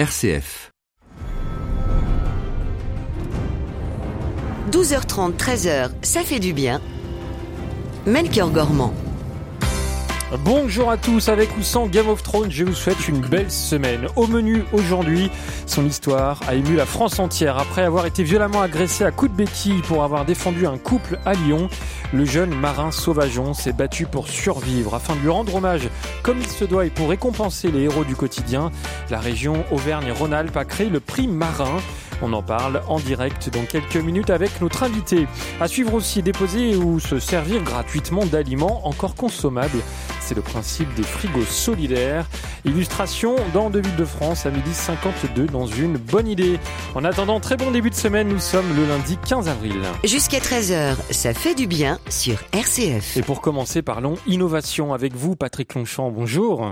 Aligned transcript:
RCF. 0.00 0.70
12h30, 4.72 5.36
13h, 5.36 5.90
ça 6.00 6.22
fait 6.22 6.38
du 6.38 6.54
bien. 6.54 6.80
Melchior 8.06 8.48
Gormand. 8.50 8.94
Bonjour 10.42 10.90
à 10.90 10.96
tous, 10.96 11.28
avec 11.28 11.54
ou 11.58 11.62
sans 11.62 11.86
Game 11.86 12.08
of 12.08 12.22
Thrones, 12.22 12.50
je 12.50 12.64
vous 12.64 12.72
souhaite 12.72 13.08
une 13.08 13.20
belle 13.20 13.50
semaine. 13.50 14.06
Au 14.16 14.26
menu 14.26 14.62
aujourd'hui, 14.72 15.28
son 15.66 15.84
histoire 15.84 16.40
a 16.48 16.54
ému 16.54 16.76
la 16.76 16.86
France 16.86 17.18
entière. 17.18 17.58
Après 17.58 17.82
avoir 17.82 18.06
été 18.06 18.22
violemment 18.22 18.62
agressé 18.62 19.04
à 19.04 19.10
coups 19.10 19.32
de 19.32 19.36
béquille 19.36 19.82
pour 19.82 20.02
avoir 20.02 20.24
défendu 20.24 20.66
un 20.66 20.78
couple 20.78 21.18
à 21.26 21.34
Lyon, 21.34 21.68
le 22.12 22.24
jeune 22.24 22.54
marin 22.54 22.90
Sauvageon 22.90 23.54
s'est 23.54 23.72
battu 23.72 24.06
pour 24.06 24.28
survivre. 24.28 24.94
Afin 24.94 25.14
de 25.14 25.20
lui 25.20 25.28
rendre 25.28 25.54
hommage 25.54 25.88
comme 26.22 26.40
il 26.40 26.48
se 26.48 26.64
doit 26.64 26.86
et 26.86 26.90
pour 26.90 27.10
récompenser 27.10 27.70
les 27.70 27.82
héros 27.82 28.04
du 28.04 28.16
quotidien, 28.16 28.70
la 29.10 29.20
région 29.20 29.64
Auvergne-Rhône-Alpes 29.70 30.56
a 30.56 30.64
créé 30.64 30.88
le 30.88 31.00
prix 31.00 31.28
Marin. 31.28 31.78
On 32.22 32.32
en 32.32 32.42
parle 32.42 32.82
en 32.86 32.98
direct 32.98 33.48
dans 33.50 33.64
quelques 33.64 33.96
minutes 33.96 34.30
avec 34.30 34.60
notre 34.60 34.82
invité. 34.82 35.26
À 35.60 35.68
suivre 35.68 35.94
aussi 35.94 36.22
déposer 36.22 36.76
ou 36.76 37.00
se 37.00 37.18
servir 37.18 37.62
gratuitement 37.62 38.26
d'aliments 38.26 38.86
encore 38.86 39.14
consommables. 39.14 39.78
C'est 40.20 40.34
le 40.34 40.42
principe 40.42 40.92
des 40.94 41.02
frigos 41.02 41.44
solidaires. 41.44 42.26
Illustration 42.64 43.36
dans 43.54 43.70
Deux 43.70 43.80
villes 43.80 43.96
de 43.96 44.04
France 44.04 44.44
à 44.44 44.50
midi 44.50 44.72
52 44.72 45.46
dans 45.46 45.66
une 45.66 45.96
bonne 45.96 46.28
idée. 46.28 46.60
En 46.94 47.04
attendant, 47.04 47.40
très 47.40 47.56
bon 47.56 47.70
début 47.70 47.90
de 47.90 47.94
semaine. 47.94 48.28
Nous 48.28 48.38
sommes 48.38 48.76
le 48.76 48.86
lundi 48.86 49.18
15 49.26 49.48
avril. 49.48 49.80
Jusqu'à 50.04 50.38
13h, 50.38 50.96
ça 51.10 51.32
fait 51.32 51.54
du 51.54 51.66
bien 51.66 51.98
sur 52.08 52.38
RCF. 52.52 53.16
Et 53.16 53.22
pour 53.22 53.40
commencer, 53.40 53.82
parlons 53.82 54.14
innovation 54.26 54.94
avec 54.94 55.14
vous, 55.14 55.36
Patrick 55.36 55.74
Longchamp. 55.74 56.10
Bonjour. 56.10 56.66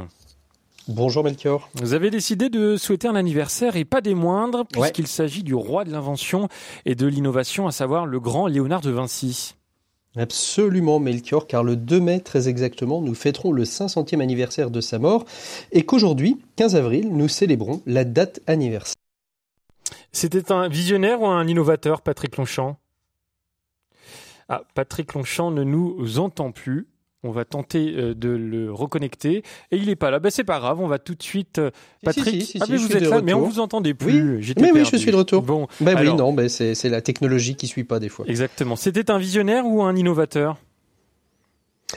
Bonjour 0.88 1.22
Melchior. 1.22 1.68
Vous 1.74 1.92
avez 1.92 2.10
décidé 2.10 2.48
de 2.48 2.76
souhaiter 2.78 3.08
un 3.08 3.14
anniversaire 3.14 3.76
et 3.76 3.84
pas 3.84 4.00
des 4.00 4.14
moindres, 4.14 4.64
puisqu'il 4.66 5.06
s'agit 5.06 5.42
du 5.42 5.54
roi 5.54 5.84
de 5.84 5.92
l'invention 5.92 6.48
et 6.86 6.94
de 6.94 7.06
l'innovation, 7.06 7.66
à 7.66 7.72
savoir 7.72 8.06
le 8.06 8.20
grand 8.20 8.46
Léonard 8.46 8.80
de 8.80 8.90
Vinci. 8.90 9.54
Absolument 10.16 10.98
Melchior, 10.98 11.46
car 11.46 11.62
le 11.62 11.76
2 11.76 12.00
mai 12.00 12.20
très 12.20 12.48
exactement, 12.48 13.02
nous 13.02 13.14
fêterons 13.14 13.52
le 13.52 13.64
500e 13.64 14.20
anniversaire 14.20 14.70
de 14.70 14.80
sa 14.80 14.98
mort 14.98 15.26
et 15.72 15.84
qu'aujourd'hui, 15.84 16.38
15 16.56 16.74
avril, 16.74 17.10
nous 17.12 17.28
célébrons 17.28 17.82
la 17.84 18.04
date 18.04 18.40
anniversaire. 18.46 18.94
C'était 20.10 20.50
un 20.50 20.68
visionnaire 20.68 21.20
ou 21.20 21.26
un 21.26 21.46
innovateur, 21.46 22.00
Patrick 22.00 22.36
Longchamp? 22.38 22.78
Ah, 24.48 24.62
Patrick 24.74 25.14
Longchamp 25.14 25.50
ne 25.50 25.64
nous 25.64 26.18
entend 26.18 26.52
plus. 26.52 26.88
On 27.24 27.32
va 27.32 27.44
tenter 27.44 27.94
euh, 27.96 28.14
de 28.14 28.28
le 28.28 28.72
reconnecter 28.72 29.42
et 29.72 29.76
il 29.76 29.88
est 29.88 29.96
pas 29.96 30.12
là. 30.12 30.20
Ben 30.20 30.30
c'est 30.30 30.44
pas 30.44 30.60
grave, 30.60 30.80
on 30.80 30.86
va 30.86 31.00
tout 31.00 31.16
de 31.16 31.22
suite. 31.22 31.58
Euh, 31.58 31.72
Patrick, 32.04 32.56
ah, 32.60 32.66
mais 32.70 32.76
vous 32.76 32.92
êtes 32.92 33.02
là, 33.02 33.20
mais 33.22 33.34
on 33.34 33.40
vous 33.40 33.58
entendait 33.58 33.92
plus. 33.92 34.36
Oui, 34.36 34.54
mais 34.60 34.70
oui, 34.70 34.84
je 34.84 34.96
suis 34.96 35.10
de 35.10 35.16
retour. 35.16 35.42
Bon, 35.42 35.66
ben 35.80 35.98
oui, 36.00 36.14
non, 36.14 36.32
ben 36.32 36.48
c'est 36.48 36.88
la 36.88 37.02
technologie 37.02 37.56
qui 37.56 37.66
suit 37.66 37.82
pas 37.82 37.98
des 37.98 38.08
fois. 38.08 38.24
Exactement. 38.28 38.76
C'était 38.76 39.10
un 39.10 39.18
visionnaire 39.18 39.66
ou 39.66 39.82
un 39.82 39.96
innovateur? 39.96 40.58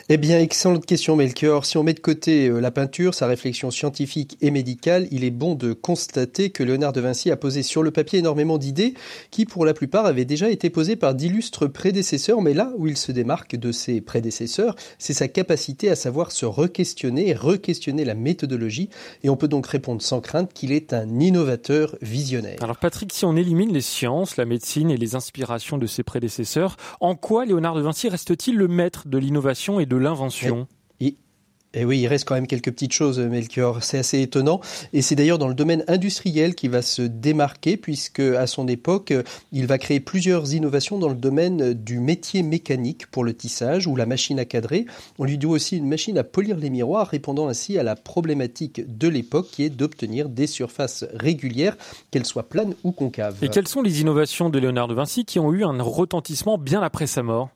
Eh 0.08 0.16
bien, 0.16 0.40
excellente 0.40 0.86
question, 0.86 1.18
Melchior. 1.18 1.66
Si 1.66 1.78
on 1.78 1.84
met 1.84 1.94
de 1.94 2.00
côté 2.00 2.48
euh, 2.48 2.62
la 2.62 2.72
peinture, 2.72 3.14
sa 3.14 3.28
réflexion 3.28 3.72
scientifique 3.72 4.38
et 4.40 4.50
médicale, 4.50 5.06
il 5.12 5.26
est 5.26 5.32
bon 5.32 5.54
de 5.54 5.74
constater 5.74 6.50
que 6.50 6.64
Léonard 6.64 6.94
de 6.94 7.02
Vinci 7.02 7.30
a 7.30 7.36
posé 7.36 7.62
sur 7.62 7.84
le 7.84 7.92
papier 7.92 8.20
énormément 8.20 8.58
d'idées 8.58 8.94
qui, 9.32 9.46
pour 9.46 9.66
la 9.66 9.74
plupart, 9.74 10.06
avaient 10.06 10.24
déjà 10.24 10.50
été 10.50 10.70
posées 10.70 10.96
par 10.96 11.14
d'illustres 11.14 11.68
prédécesseurs. 11.68 12.42
Mais 12.42 12.54
là 12.54 12.72
où 12.78 12.88
il 12.88 12.96
se 12.96 13.12
démarque 13.12 13.58
de 13.58 13.74
ses 13.74 14.00
prédécesseurs, 14.00 14.78
c'est 14.98 15.14
sa 15.14 15.28
capacité 15.28 15.90
à 15.90 15.98
savoir 15.98 16.32
se 16.32 16.46
re-questionner 16.46 17.28
et 17.28 17.34
re-questionner 17.34 18.06
la 18.06 18.16
méthodologie. 18.16 18.90
Et 19.24 19.30
on 19.30 19.36
peut 19.36 19.50
donc 19.50 19.68
répondre 19.68 20.02
sans 20.02 20.22
crainte 20.22 20.54
qu'il 20.54 20.72
est 20.72 20.94
un 20.94 21.20
innovateur 21.20 21.98
visionnaire. 22.02 22.60
Alors, 22.62 22.78
Patrick, 22.78 23.12
si 23.12 23.26
on 23.26 23.36
élimine 23.36 23.74
les 23.74 23.82
sciences, 23.82 24.38
la 24.38 24.46
médecine 24.46 24.90
et 24.90 24.98
les 24.98 25.16
inspirations 25.16 25.78
de 25.78 25.86
ses 25.86 26.04
prédécesseurs, 26.04 26.78
en 27.02 27.16
quoi 27.16 27.44
Léonard 27.44 27.76
de 27.76 27.82
Vinci 27.82 28.08
reste-t-il 28.08 28.56
le 28.56 28.70
maître 28.70 29.10
de 29.10 29.18
l'innovation 29.18 29.81
et 29.82 29.86
de 29.86 29.98
l'invention. 29.98 30.68
Et 31.74 31.86
oui, 31.86 32.02
il 32.02 32.08
reste 32.08 32.26
quand 32.26 32.36
même 32.36 32.48
quelques 32.48 32.72
petites 32.72 32.92
choses, 32.92 33.18
Melchior. 33.18 33.82
C'est 33.82 34.00
assez 34.00 34.22
étonnant. 34.22 34.60
Et 34.92 35.02
c'est 35.02 35.16
d'ailleurs 35.16 35.38
dans 35.38 35.48
le 35.48 35.54
domaine 35.54 35.86
industriel 35.88 36.54
qu'il 36.54 36.70
va 36.70 36.82
se 36.82 37.02
démarquer, 37.02 37.78
puisque 37.78 38.20
à 38.20 38.46
son 38.46 38.68
époque, 38.68 39.14
il 39.54 39.68
va 39.68 39.78
créer 39.78 40.02
plusieurs 40.02 40.54
innovations 40.54 41.00
dans 41.00 41.08
le 41.08 41.16
domaine 41.16 41.74
du 41.74 42.00
métier 42.00 42.44
mécanique 42.44 43.08
pour 43.08 43.24
le 43.24 43.34
tissage 43.34 43.88
ou 43.88 43.96
la 43.96 44.06
machine 44.06 44.38
à 44.38 44.44
cadrer. 44.44 44.86
On 45.18 45.24
lui 45.24 45.38
doit 45.38 45.54
aussi 45.54 45.78
une 45.78 45.88
machine 45.88 46.18
à 46.18 46.26
polir 46.26 46.58
les 46.58 46.70
miroirs, 46.70 47.08
répondant 47.08 47.48
ainsi 47.48 47.78
à 47.78 47.84
la 47.84 47.96
problématique 47.96 48.98
de 48.98 49.08
l'époque 49.08 49.48
qui 49.50 49.64
est 49.64 49.70
d'obtenir 49.70 50.28
des 50.28 50.48
surfaces 50.48 51.06
régulières, 51.14 51.78
qu'elles 52.12 52.26
soient 52.26 52.50
planes 52.50 52.76
ou 52.84 52.92
concaves. 52.92 53.38
Et 53.42 53.48
quelles 53.48 53.70
sont 53.70 53.82
les 53.82 54.02
innovations 54.02 54.50
de 54.50 54.60
Léonard 54.60 54.90
de 54.90 54.94
Vinci 54.94 55.24
qui 55.24 55.40
ont 55.40 55.54
eu 55.54 55.64
un 55.64 55.82
retentissement 55.82 56.58
bien 56.58 56.82
après 56.82 57.08
sa 57.08 57.24
mort? 57.24 57.50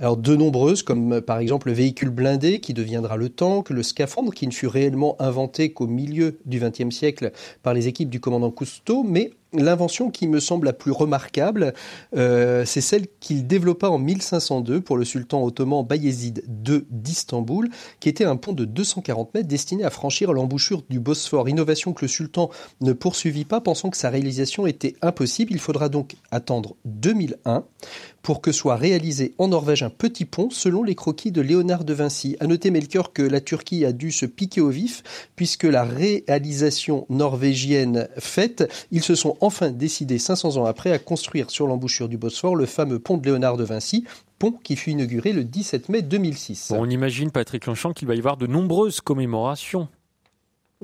Alors 0.00 0.16
de 0.16 0.34
nombreuses, 0.34 0.82
comme 0.82 1.14
euh, 1.14 1.20
par 1.20 1.38
exemple 1.38 1.68
le 1.68 1.74
véhicule 1.74 2.10
blindé 2.10 2.60
qui 2.60 2.74
deviendra 2.74 3.16
le 3.16 3.28
tank, 3.28 3.70
le 3.70 3.82
scaphandre 3.82 4.32
qui 4.32 4.46
ne 4.46 4.52
fut 4.52 4.66
réellement 4.66 5.16
inventé 5.20 5.72
qu'au 5.72 5.86
milieu 5.86 6.38
du 6.46 6.58
XXe 6.58 6.94
siècle 6.94 7.32
par 7.62 7.74
les 7.74 7.86
équipes 7.86 8.10
du 8.10 8.20
commandant 8.20 8.50
Cousteau, 8.50 9.02
mais 9.04 9.32
L'invention 9.54 10.10
qui 10.10 10.26
me 10.26 10.40
semble 10.40 10.66
la 10.66 10.72
plus 10.72 10.90
remarquable, 10.90 11.74
euh, 12.16 12.64
c'est 12.64 12.80
celle 12.80 13.06
qu'il 13.20 13.46
développa 13.46 13.88
en 13.88 13.98
1502 13.98 14.80
pour 14.80 14.96
le 14.96 15.04
sultan 15.04 15.44
ottoman 15.44 15.84
Bayezid 15.84 16.44
II 16.66 16.84
d'Istanbul, 16.90 17.70
qui 18.00 18.08
était 18.08 18.24
un 18.24 18.36
pont 18.36 18.52
de 18.52 18.64
240 18.64 19.32
mètres 19.34 19.48
destiné 19.48 19.84
à 19.84 19.90
franchir 19.90 20.32
l'embouchure 20.32 20.82
du 20.90 20.98
Bosphore. 20.98 21.48
Innovation 21.48 21.92
que 21.92 22.04
le 22.04 22.08
sultan 22.08 22.50
ne 22.80 22.92
poursuivit 22.92 23.44
pas, 23.44 23.60
pensant 23.60 23.90
que 23.90 23.96
sa 23.96 24.10
réalisation 24.10 24.66
était 24.66 24.96
impossible. 25.02 25.52
Il 25.52 25.60
faudra 25.60 25.88
donc 25.88 26.16
attendre 26.32 26.74
2001 26.84 27.64
pour 28.22 28.40
que 28.40 28.52
soit 28.52 28.76
réalisé 28.76 29.34
en 29.38 29.48
Norvège 29.48 29.82
un 29.82 29.90
petit 29.90 30.24
pont 30.24 30.48
selon 30.50 30.82
les 30.82 30.94
croquis 30.94 31.30
de 31.30 31.42
Léonard 31.42 31.84
de 31.84 31.92
Vinci. 31.92 32.36
À 32.40 32.46
noter, 32.46 32.70
Melchior, 32.70 33.12
que 33.12 33.22
la 33.22 33.40
Turquie 33.40 33.84
a 33.84 33.92
dû 33.92 34.10
se 34.10 34.26
piquer 34.26 34.62
au 34.62 34.70
vif 34.70 35.02
puisque 35.36 35.64
la 35.64 35.84
réalisation 35.84 37.06
norvégienne 37.10 38.08
faite, 38.18 38.68
ils 38.90 39.02
se 39.02 39.14
sont 39.14 39.36
enfin 39.44 39.70
décidé 39.70 40.18
500 40.18 40.56
ans 40.56 40.64
après 40.64 40.90
à 40.90 40.98
construire 40.98 41.50
sur 41.50 41.66
l'embouchure 41.66 42.08
du 42.08 42.16
Bosphore 42.16 42.56
le 42.56 42.66
fameux 42.66 42.98
pont 42.98 43.16
de 43.16 43.26
Léonard 43.26 43.56
de 43.56 43.64
Vinci, 43.64 44.04
pont 44.38 44.52
qui 44.52 44.76
fut 44.76 44.90
inauguré 44.90 45.32
le 45.32 45.44
17 45.44 45.88
mai 45.88 46.02
2006. 46.02 46.72
on 46.76 46.88
imagine, 46.88 47.30
Patrick 47.30 47.66
Longchamp, 47.66 47.92
qu'il 47.92 48.08
va 48.08 48.14
y 48.14 48.18
avoir 48.18 48.36
de 48.36 48.46
nombreuses 48.46 49.00
commémorations. 49.00 49.88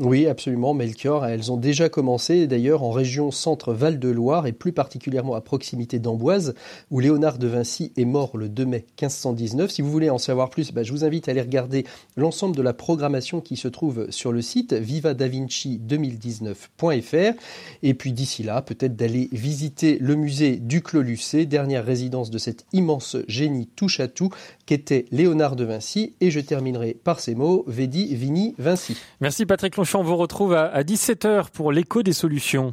Oui, 0.00 0.26
absolument, 0.26 0.72
Melchior. 0.72 1.26
Elles 1.26 1.52
ont 1.52 1.58
déjà 1.58 1.90
commencé, 1.90 2.46
d'ailleurs, 2.46 2.82
en 2.82 2.90
région 2.90 3.30
centre-Val-de-Loire 3.30 4.46
et 4.46 4.52
plus 4.52 4.72
particulièrement 4.72 5.34
à 5.34 5.42
proximité 5.42 5.98
d'Amboise, 5.98 6.54
où 6.90 7.00
Léonard 7.00 7.36
de 7.36 7.46
Vinci 7.46 7.92
est 7.98 8.06
mort 8.06 8.38
le 8.38 8.48
2 8.48 8.64
mai 8.64 8.86
1519. 8.98 9.70
Si 9.70 9.82
vous 9.82 9.90
voulez 9.90 10.08
en 10.08 10.16
savoir 10.16 10.48
plus, 10.48 10.72
bah, 10.72 10.84
je 10.84 10.92
vous 10.92 11.04
invite 11.04 11.28
à 11.28 11.32
aller 11.32 11.42
regarder 11.42 11.84
l'ensemble 12.16 12.56
de 12.56 12.62
la 12.62 12.72
programmation 12.72 13.42
qui 13.42 13.58
se 13.58 13.68
trouve 13.68 14.06
sur 14.08 14.32
le 14.32 14.40
site 14.40 14.72
vivadavinci2019.fr. 14.72 17.34
Et 17.82 17.92
puis 17.92 18.14
d'ici 18.14 18.42
là, 18.42 18.62
peut-être 18.62 18.96
d'aller 18.96 19.28
visiter 19.32 19.98
le 20.00 20.14
musée 20.14 20.56
du 20.56 20.80
Clos 20.80 21.02
Lucé, 21.02 21.44
dernière 21.44 21.84
résidence 21.84 22.30
de 22.30 22.38
cet 22.38 22.64
immense 22.72 23.18
génie 23.28 23.68
touche 23.76 24.00
à 24.00 24.08
tout 24.08 24.30
qu'était 24.70 25.06
Léonard 25.10 25.56
de 25.56 25.64
Vinci. 25.64 26.14
Et 26.20 26.30
je 26.30 26.38
terminerai 26.38 26.94
par 26.94 27.18
ces 27.18 27.34
mots, 27.34 27.64
Vedi, 27.66 28.14
Vini, 28.14 28.54
Vinci. 28.56 28.96
Merci 29.20 29.44
Patrick 29.44 29.74
on 29.76 30.02
vous 30.04 30.16
retrouve 30.16 30.54
à 30.54 30.82
17h 30.84 31.50
pour 31.50 31.72
l'écho 31.72 32.04
des 32.04 32.12
solutions. 32.12 32.72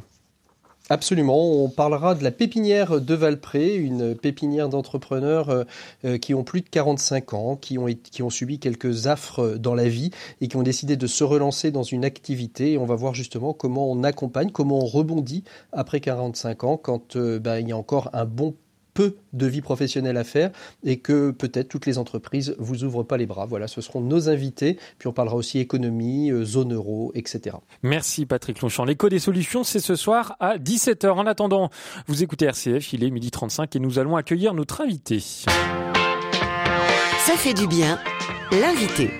Absolument, 0.90 1.64
on 1.64 1.68
parlera 1.68 2.14
de 2.14 2.22
la 2.22 2.30
pépinière 2.30 3.00
de 3.00 3.14
Valpré, 3.14 3.74
une 3.74 4.14
pépinière 4.14 4.68
d'entrepreneurs 4.68 5.50
euh, 5.50 5.64
euh, 6.04 6.18
qui 6.18 6.34
ont 6.34 6.44
plus 6.44 6.62
de 6.62 6.68
45 6.68 7.34
ans, 7.34 7.56
qui 7.56 7.76
ont, 7.78 7.86
qui 7.86 8.22
ont 8.22 8.30
subi 8.30 8.58
quelques 8.60 9.08
affres 9.08 9.58
dans 9.58 9.74
la 9.74 9.88
vie 9.88 10.10
et 10.40 10.48
qui 10.48 10.56
ont 10.56 10.62
décidé 10.62 10.96
de 10.96 11.06
se 11.06 11.24
relancer 11.24 11.72
dans 11.72 11.82
une 11.82 12.04
activité. 12.04 12.72
Et 12.72 12.78
on 12.78 12.86
va 12.86 12.94
voir 12.94 13.14
justement 13.14 13.52
comment 13.52 13.90
on 13.90 14.04
accompagne, 14.04 14.50
comment 14.50 14.78
on 14.78 14.86
rebondit 14.86 15.42
après 15.72 16.00
45 16.00 16.64
ans 16.64 16.76
quand 16.78 17.16
euh, 17.16 17.38
bah, 17.38 17.60
il 17.60 17.68
y 17.68 17.72
a 17.72 17.76
encore 17.76 18.08
un 18.12 18.24
bon 18.24 18.54
peu 18.98 19.14
de 19.32 19.46
vie 19.46 19.60
professionnelle 19.60 20.16
à 20.16 20.24
faire 20.24 20.50
et 20.82 20.96
que 20.98 21.30
peut-être 21.30 21.68
toutes 21.68 21.86
les 21.86 21.98
entreprises 21.98 22.56
vous 22.58 22.82
ouvrent 22.82 23.04
pas 23.04 23.16
les 23.16 23.26
bras. 23.26 23.46
Voilà, 23.46 23.68
ce 23.68 23.80
seront 23.80 24.00
nos 24.00 24.28
invités. 24.28 24.76
Puis 24.98 25.06
on 25.06 25.12
parlera 25.12 25.36
aussi 25.36 25.60
économie, 25.60 26.32
euh, 26.32 26.44
zone 26.44 26.74
euro, 26.74 27.12
etc. 27.14 27.58
Merci 27.84 28.26
Patrick 28.26 28.60
Longchamp. 28.60 28.84
L'écho 28.84 29.08
des 29.08 29.20
solutions, 29.20 29.62
c'est 29.62 29.78
ce 29.78 29.94
soir 29.94 30.34
à 30.40 30.58
17h. 30.58 31.10
En 31.10 31.26
attendant, 31.26 31.70
vous 32.08 32.24
écoutez 32.24 32.46
RCF, 32.46 32.92
il 32.92 33.04
est 33.04 33.10
midi 33.10 33.30
35 33.30 33.76
et 33.76 33.78
nous 33.78 34.00
allons 34.00 34.16
accueillir 34.16 34.52
notre 34.52 34.80
invité. 34.80 35.20
Ça 35.20 35.46
fait 37.36 37.54
du 37.54 37.68
bien, 37.68 38.00
l'invité. 38.50 39.10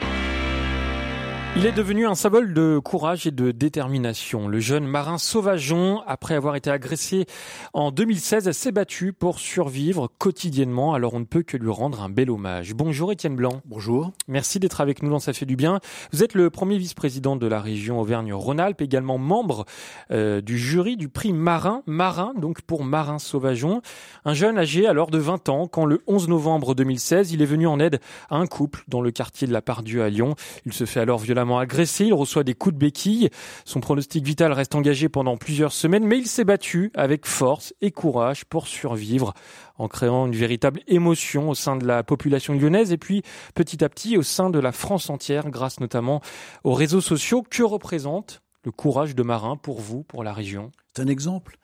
Il 1.58 1.66
est 1.66 1.72
devenu 1.72 2.06
un 2.06 2.14
symbole 2.14 2.54
de 2.54 2.78
courage 2.78 3.26
et 3.26 3.32
de 3.32 3.50
détermination. 3.50 4.46
Le 4.46 4.60
jeune 4.60 4.86
marin 4.86 5.18
Sauvageon, 5.18 6.04
après 6.06 6.36
avoir 6.36 6.54
été 6.54 6.70
agressé 6.70 7.26
en 7.72 7.90
2016, 7.90 8.52
s'est 8.52 8.70
battu 8.70 9.12
pour 9.12 9.40
survivre 9.40 10.08
quotidiennement. 10.18 10.94
Alors 10.94 11.14
on 11.14 11.18
ne 11.18 11.24
peut 11.24 11.42
que 11.42 11.56
lui 11.56 11.68
rendre 11.68 12.00
un 12.00 12.10
bel 12.10 12.30
hommage. 12.30 12.74
Bonjour 12.74 13.10
Étienne 13.10 13.34
Blanc. 13.34 13.60
Bonjour. 13.64 14.12
Merci 14.28 14.60
d'être 14.60 14.80
avec 14.80 15.02
nous 15.02 15.10
dans 15.10 15.18
Ça 15.18 15.32
fait 15.32 15.46
du 15.46 15.56
bien. 15.56 15.80
Vous 16.12 16.22
êtes 16.22 16.34
le 16.34 16.48
premier 16.48 16.78
vice-président 16.78 17.34
de 17.34 17.48
la 17.48 17.60
région 17.60 18.00
Auvergne-Rhône-Alpes, 18.00 18.80
également 18.80 19.18
membre 19.18 19.64
euh, 20.12 20.40
du 20.40 20.58
jury 20.58 20.96
du 20.96 21.08
prix 21.08 21.32
Marin, 21.32 21.82
Marin 21.86 22.34
donc 22.36 22.62
pour 22.62 22.84
Marin 22.84 23.18
Sauvageon. 23.18 23.82
Un 24.24 24.34
jeune 24.34 24.58
âgé 24.58 24.86
alors 24.86 25.10
de 25.10 25.18
20 25.18 25.48
ans 25.48 25.66
quand 25.66 25.86
le 25.86 26.02
11 26.06 26.28
novembre 26.28 26.76
2016, 26.76 27.32
il 27.32 27.42
est 27.42 27.46
venu 27.46 27.66
en 27.66 27.80
aide 27.80 27.98
à 28.30 28.36
un 28.36 28.46
couple 28.46 28.84
dans 28.86 29.00
le 29.00 29.10
quartier 29.10 29.48
de 29.48 29.52
la 29.52 29.60
Pardieu 29.60 30.04
à 30.04 30.08
Lyon. 30.08 30.36
Il 30.64 30.72
se 30.72 30.84
fait 30.84 31.00
alors 31.00 31.18
violemment 31.18 31.47
agressé, 31.56 32.04
il 32.06 32.12
reçoit 32.12 32.44
des 32.44 32.52
coups 32.52 32.74
de 32.74 32.78
béquille. 32.78 33.30
Son 33.64 33.80
pronostic 33.80 34.22
vital 34.22 34.52
reste 34.52 34.74
engagé 34.74 35.08
pendant 35.08 35.38
plusieurs 35.38 35.72
semaines, 35.72 36.04
mais 36.04 36.18
il 36.18 36.26
s'est 36.26 36.44
battu 36.44 36.90
avec 36.94 37.24
force 37.24 37.72
et 37.80 37.90
courage 37.90 38.44
pour 38.44 38.66
survivre 38.66 39.32
en 39.78 39.88
créant 39.88 40.26
une 40.26 40.34
véritable 40.34 40.80
émotion 40.88 41.48
au 41.48 41.54
sein 41.54 41.76
de 41.76 41.86
la 41.86 42.02
population 42.02 42.52
lyonnaise 42.52 42.92
et 42.92 42.98
puis 42.98 43.22
petit 43.54 43.82
à 43.82 43.88
petit 43.88 44.18
au 44.18 44.22
sein 44.22 44.50
de 44.50 44.58
la 44.58 44.72
France 44.72 45.08
entière 45.08 45.48
grâce 45.48 45.80
notamment 45.80 46.20
aux 46.64 46.74
réseaux 46.74 47.00
sociaux. 47.00 47.42
Que 47.48 47.62
représente 47.62 48.42
le 48.64 48.72
courage 48.72 49.14
de 49.14 49.22
marin 49.22 49.56
pour 49.56 49.80
vous, 49.80 50.02
pour 50.02 50.24
la 50.24 50.32
région 50.32 50.72
C'est 50.94 51.02
un 51.02 51.06
exemple. 51.06 51.56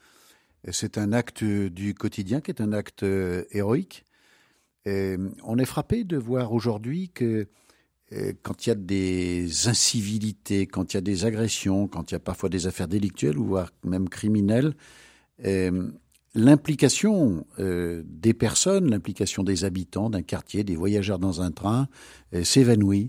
C'est 0.71 0.97
un 0.97 1.13
acte 1.13 1.45
du 1.45 1.95
quotidien 1.95 2.41
qui 2.41 2.51
est 2.51 2.63
un 2.63 2.73
acte 2.73 3.03
euh, 3.03 3.45
héroïque. 3.51 4.05
Et 4.87 5.17
on 5.43 5.59
est 5.59 5.65
frappé 5.65 6.05
de 6.05 6.17
voir 6.17 6.53
aujourd'hui 6.53 7.11
que 7.11 7.49
quand 8.43 8.67
il 8.67 8.69
y 8.69 8.73
a 8.73 8.77
des 8.77 9.69
incivilités, 9.69 10.67
quand 10.67 10.93
il 10.93 10.97
y 10.97 10.99
a 10.99 11.01
des 11.01 11.25
agressions, 11.25 11.89
quand 11.89 12.11
il 12.11 12.15
y 12.15 12.17
a 12.17 12.21
parfois 12.21 12.49
des 12.49 12.67
affaires 12.67 12.89
délictuelles 12.89 13.39
ou 13.39 13.45
voire 13.45 13.71
même 13.83 14.09
criminelles, 14.09 14.75
euh, 15.45 15.89
l'implication 16.35 17.47
euh, 17.59 18.03
des 18.07 18.35
personnes, 18.35 18.91
l'implication 18.91 19.43
des 19.43 19.65
habitants 19.65 20.11
d'un 20.11 20.23
quartier, 20.23 20.65
des 20.65 20.77
voyageurs 20.77 21.19
dans 21.19 21.43
un 21.43 21.51
train, 21.51 21.89
s'évanouit. 22.43 23.09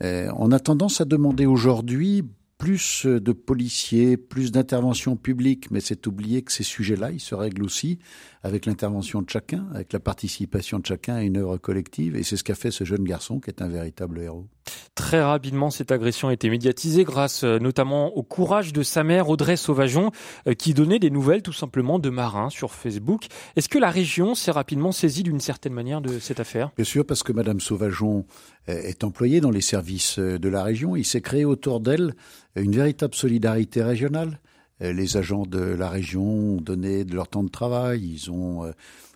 on 0.00 0.52
a 0.52 0.58
tendance 0.58 1.00
à 1.00 1.04
demander 1.04 1.46
aujourd'hui 1.46 2.24
plus 2.58 3.06
de 3.06 3.32
policiers, 3.32 4.16
plus 4.16 4.50
d'intervention 4.52 5.16
publique, 5.16 5.70
mais 5.70 5.80
c'est 5.80 6.06
oublier 6.06 6.42
que 6.42 6.52
ces 6.52 6.62
sujets-là, 6.62 7.10
ils 7.10 7.20
se 7.20 7.34
règlent 7.34 7.64
aussi 7.64 7.98
avec 8.44 8.66
l'intervention 8.66 9.22
de 9.22 9.30
chacun, 9.30 9.66
avec 9.74 9.94
la 9.94 10.00
participation 10.00 10.78
de 10.78 10.84
chacun 10.84 11.14
à 11.14 11.22
une 11.22 11.38
œuvre 11.38 11.56
collective, 11.56 12.14
et 12.14 12.22
c'est 12.22 12.36
ce 12.36 12.44
qu'a 12.44 12.54
fait 12.54 12.70
ce 12.70 12.84
jeune 12.84 13.02
garçon 13.02 13.40
qui 13.40 13.48
est 13.48 13.62
un 13.62 13.68
véritable 13.68 14.20
héros. 14.20 14.46
Très 14.94 15.22
rapidement, 15.22 15.70
cette 15.70 15.90
agression 15.90 16.28
a 16.28 16.34
été 16.34 16.50
médiatisée 16.50 17.04
grâce 17.04 17.42
euh, 17.42 17.58
notamment 17.58 18.14
au 18.16 18.22
courage 18.22 18.74
de 18.74 18.82
sa 18.82 19.02
mère, 19.02 19.30
Audrey 19.30 19.56
Sauvageon, 19.56 20.10
euh, 20.46 20.52
qui 20.52 20.74
donnait 20.74 20.98
des 20.98 21.08
nouvelles 21.08 21.40
tout 21.40 21.54
simplement 21.54 21.98
de 21.98 22.10
marins 22.10 22.50
sur 22.50 22.72
Facebook. 22.72 23.26
Est-ce 23.56 23.70
que 23.70 23.78
la 23.78 23.90
région 23.90 24.34
s'est 24.34 24.50
rapidement 24.50 24.92
saisie 24.92 25.22
d'une 25.22 25.40
certaine 25.40 25.72
manière 25.72 26.02
de 26.02 26.18
cette 26.18 26.38
affaire? 26.38 26.70
Bien 26.76 26.84
sûr, 26.84 27.06
parce 27.06 27.22
que 27.22 27.32
Madame 27.32 27.60
Sauvageon 27.60 28.26
euh, 28.68 28.82
est 28.82 29.04
employée 29.04 29.40
dans 29.40 29.50
les 29.50 29.62
services 29.62 30.18
de 30.18 30.48
la 30.50 30.62
région. 30.62 30.96
Il 30.96 31.06
s'est 31.06 31.22
créé 31.22 31.46
autour 31.46 31.80
d'elle 31.80 32.14
une 32.56 32.76
véritable 32.76 33.14
solidarité 33.14 33.82
régionale. 33.82 34.38
Les 34.80 35.16
agents 35.16 35.46
de 35.46 35.60
la 35.60 35.88
région 35.88 36.24
ont 36.24 36.60
donné 36.60 37.04
de 37.04 37.14
leur 37.14 37.28
temps 37.28 37.44
de 37.44 37.48
travail, 37.48 38.02
ils 38.02 38.30
ont 38.30 38.72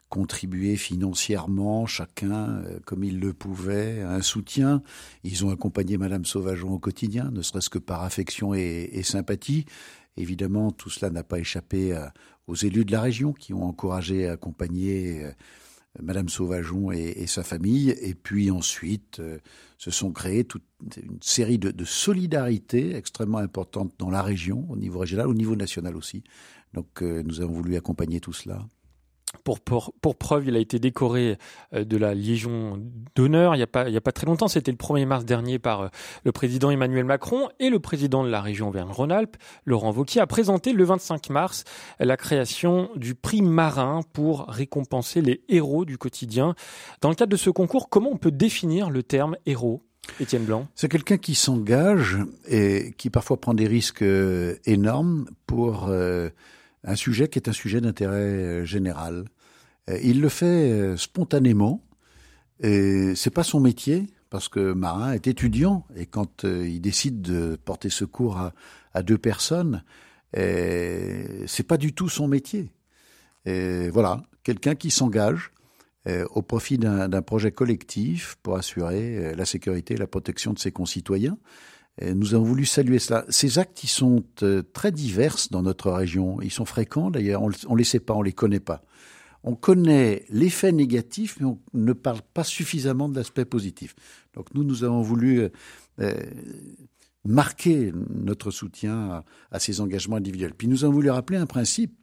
contribué 0.08 0.76
financièrement, 0.76 1.86
chacun 1.86 2.62
euh, 2.64 2.78
comme 2.84 3.04
il 3.04 3.20
le 3.20 3.32
pouvait, 3.32 4.00
à 4.00 4.12
un 4.12 4.22
soutien. 4.22 4.82
Ils 5.24 5.44
ont 5.44 5.50
accompagné 5.50 5.98
Madame 5.98 6.24
Sauvageon 6.24 6.72
au 6.72 6.78
quotidien, 6.78 7.30
ne 7.30 7.42
serait-ce 7.42 7.70
que 7.70 7.78
par 7.78 8.02
affection 8.02 8.54
et, 8.54 9.02
sympathie. 9.02 9.64
Évidemment, 10.16 10.72
tout 10.72 10.90
cela 10.90 11.10
n'a 11.10 11.22
pas 11.22 11.38
échappé 11.38 11.96
aux 12.46 12.56
élus 12.56 12.84
de 12.84 12.92
la 12.92 13.00
région 13.00 13.32
qui 13.32 13.52
ont 13.54 13.64
encouragé 13.64 14.20
et 14.20 14.28
accompagné 14.28 15.24
euh, 15.24 15.30
Madame 16.02 16.28
Sauvageon 16.28 16.90
et, 16.92 17.26
sa 17.26 17.42
famille. 17.42 17.90
Et 18.00 18.14
puis 18.14 18.50
ensuite, 18.50 19.20
euh, 19.20 19.38
se 19.78 19.90
sont 19.90 20.12
créées 20.12 20.44
toute 20.44 20.64
une 20.96 21.18
série 21.20 21.58
de, 21.58 21.70
de 21.70 21.84
solidarités 21.84 22.94
extrêmement 22.94 23.38
importantes 23.38 23.92
dans 23.98 24.10
la 24.10 24.22
région, 24.22 24.66
au 24.68 24.76
niveau 24.76 24.98
régional, 24.98 25.26
au 25.28 25.34
niveau 25.34 25.56
national 25.56 25.96
aussi. 25.96 26.22
Donc 26.74 27.00
nous 27.00 27.40
avons 27.40 27.54
voulu 27.54 27.76
accompagner 27.76 28.20
tout 28.20 28.34
cela. 28.34 28.68
Pour, 29.44 29.60
pour, 29.60 29.92
pour, 30.00 30.16
preuve, 30.16 30.48
il 30.48 30.56
a 30.56 30.58
été 30.58 30.78
décoré 30.78 31.36
euh, 31.74 31.84
de 31.84 31.96
la 31.96 32.14
Légion 32.14 32.82
d'honneur 33.14 33.54
il 33.54 33.58
n'y 33.58 33.62
a, 33.62 33.66
pas, 33.66 33.88
il 33.88 33.96
a 33.96 34.00
pas 34.00 34.12
très 34.12 34.26
longtemps. 34.26 34.48
C'était 34.48 34.70
le 34.70 34.78
1er 34.78 35.06
mars 35.06 35.24
dernier 35.24 35.58
par 35.58 35.82
euh, 35.82 35.88
le 36.24 36.32
président 36.32 36.70
Emmanuel 36.70 37.04
Macron 37.04 37.48
et 37.60 37.68
le 37.68 37.78
président 37.78 38.24
de 38.24 38.30
la 38.30 38.40
région 38.40 38.68
Auvergne-Rhône-Alpes, 38.68 39.36
Laurent 39.66 39.92
Wauquiez, 39.92 40.20
a 40.20 40.26
présenté 40.26 40.72
le 40.72 40.84
25 40.84 41.30
mars 41.30 41.64
la 42.00 42.16
création 42.16 42.90
du 42.96 43.14
prix 43.14 43.42
marin 43.42 44.00
pour 44.12 44.46
récompenser 44.48 45.20
les 45.20 45.42
héros 45.48 45.84
du 45.84 45.98
quotidien. 45.98 46.54
Dans 47.00 47.10
le 47.10 47.14
cadre 47.14 47.30
de 47.30 47.36
ce 47.36 47.50
concours, 47.50 47.90
comment 47.90 48.10
on 48.10 48.16
peut 48.16 48.30
définir 48.30 48.88
le 48.88 49.02
terme 49.02 49.36
héros 49.44 49.82
Étienne 50.20 50.44
Blanc? 50.44 50.68
C'est 50.74 50.88
quelqu'un 50.88 51.18
qui 51.18 51.34
s'engage 51.34 52.16
et 52.48 52.94
qui 52.96 53.10
parfois 53.10 53.38
prend 53.38 53.52
des 53.52 53.66
risques 53.66 54.02
euh, 54.02 54.56
énormes 54.64 55.26
pour 55.46 55.90
un 56.84 56.96
sujet 56.96 57.28
qui 57.28 57.38
est 57.38 57.48
un 57.48 57.52
sujet 57.52 57.80
d'intérêt 57.80 58.14
euh, 58.14 58.64
général. 58.64 59.24
Euh, 59.90 59.98
il 60.02 60.20
le 60.20 60.28
fait 60.28 60.70
euh, 60.70 60.96
spontanément, 60.96 61.84
et 62.60 63.14
c'est 63.14 63.30
pas 63.30 63.44
son 63.44 63.60
métier, 63.60 64.06
parce 64.30 64.48
que 64.48 64.72
Marin 64.72 65.12
est 65.12 65.26
étudiant, 65.26 65.86
et 65.96 66.06
quand 66.06 66.44
il 66.44 66.80
décide 66.80 67.22
de 67.22 67.56
porter 67.64 67.88
secours 67.88 68.36
à, 68.92 69.02
deux 69.02 69.16
personnes, 69.16 69.84
c'est 70.34 71.66
pas 71.66 71.76
du 71.78 71.94
tout 71.94 72.08
son 72.08 72.26
métier. 72.26 72.70
Voilà, 73.46 74.22
quelqu'un 74.42 74.74
qui 74.74 74.90
s'engage 74.90 75.52
au 76.04 76.42
profit 76.42 76.76
d'un 76.78 77.22
projet 77.22 77.52
collectif 77.52 78.36
pour 78.42 78.56
assurer 78.56 79.34
la 79.34 79.44
sécurité 79.46 79.94
et 79.94 79.98
la 79.98 80.08
protection 80.08 80.52
de 80.52 80.58
ses 80.58 80.72
concitoyens 80.72 81.38
nous 82.02 82.34
avons 82.34 82.44
voulu 82.44 82.64
saluer 82.64 82.98
cela. 82.98 83.24
Ces 83.28 83.58
actes, 83.58 83.82
ils 83.82 83.88
sont 83.88 84.24
euh, 84.42 84.62
très 84.72 84.92
divers 84.92 85.36
dans 85.50 85.62
notre 85.62 85.90
région. 85.90 86.40
Ils 86.40 86.50
sont 86.50 86.64
fréquents 86.64 87.10
d'ailleurs. 87.10 87.42
On 87.42 87.48
ne 87.48 87.78
les 87.78 87.84
sait 87.84 88.00
pas, 88.00 88.14
on 88.14 88.22
les 88.22 88.32
connaît 88.32 88.60
pas. 88.60 88.82
On 89.42 89.54
connaît 89.54 90.24
l'effet 90.30 90.72
négatif, 90.72 91.38
mais 91.40 91.46
on 91.46 91.58
ne 91.74 91.92
parle 91.92 92.20
pas 92.34 92.44
suffisamment 92.44 93.08
de 93.08 93.16
l'aspect 93.16 93.44
positif. 93.44 93.94
Donc 94.34 94.52
nous, 94.54 94.64
nous 94.64 94.84
avons 94.84 95.02
voulu 95.02 95.40
euh, 95.40 95.48
euh, 96.00 96.14
marquer 97.24 97.92
notre 98.10 98.50
soutien 98.50 99.24
à, 99.50 99.58
ces 99.58 99.80
engagements 99.80 100.16
individuels. 100.16 100.54
Puis 100.54 100.68
nous 100.68 100.84
avons 100.84 100.94
voulu 100.94 101.10
rappeler 101.10 101.38
un 101.38 101.46
principe. 101.46 101.94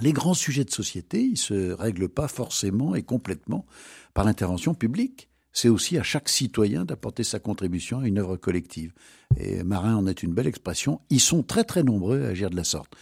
Les 0.00 0.12
grands 0.12 0.34
sujets 0.34 0.64
de 0.64 0.70
société, 0.70 1.22
ils 1.22 1.38
se 1.38 1.72
règlent 1.72 2.08
pas 2.08 2.28
forcément 2.28 2.94
et 2.94 3.02
complètement 3.02 3.66
par 4.14 4.24
l'intervention 4.24 4.74
publique 4.74 5.28
c'est 5.52 5.68
aussi 5.68 5.98
à 5.98 6.02
chaque 6.02 6.28
citoyen 6.28 6.84
d'apporter 6.84 7.24
sa 7.24 7.38
contribution 7.38 8.00
à 8.00 8.08
une 8.08 8.18
œuvre 8.18 8.36
collective. 8.36 8.92
Et 9.36 9.62
Marin 9.62 9.96
en 9.96 10.06
est 10.06 10.22
une 10.22 10.32
belle 10.32 10.46
expression. 10.46 11.00
Ils 11.10 11.20
sont 11.20 11.42
très 11.42 11.64
très 11.64 11.82
nombreux 11.82 12.22
à 12.24 12.28
agir 12.28 12.50
de 12.50 12.56
la 12.56 12.64
sorte. 12.64 12.94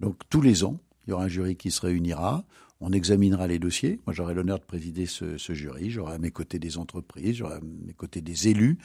Donc 0.00 0.16
tous 0.28 0.40
les 0.40 0.64
ans, 0.64 0.80
il 1.06 1.10
y 1.10 1.12
aura 1.12 1.24
un 1.24 1.28
jury 1.28 1.56
qui 1.56 1.70
se 1.70 1.80
réunira. 1.80 2.44
On 2.80 2.92
examinera 2.92 3.46
les 3.46 3.60
dossiers. 3.60 4.00
Moi, 4.06 4.12
j'aurai 4.12 4.34
l'honneur 4.34 4.58
de 4.58 4.64
présider 4.64 5.06
ce, 5.06 5.36
jury. 5.36 5.90
J'aurai 5.90 6.14
à 6.14 6.18
mes 6.18 6.32
côtés 6.32 6.58
des 6.58 6.78
entreprises, 6.78 7.36
j'aurai 7.36 7.54
à 7.54 7.60
mes 7.60 7.92
côtés 7.92 8.20
des 8.20 8.48
élus, 8.48 8.78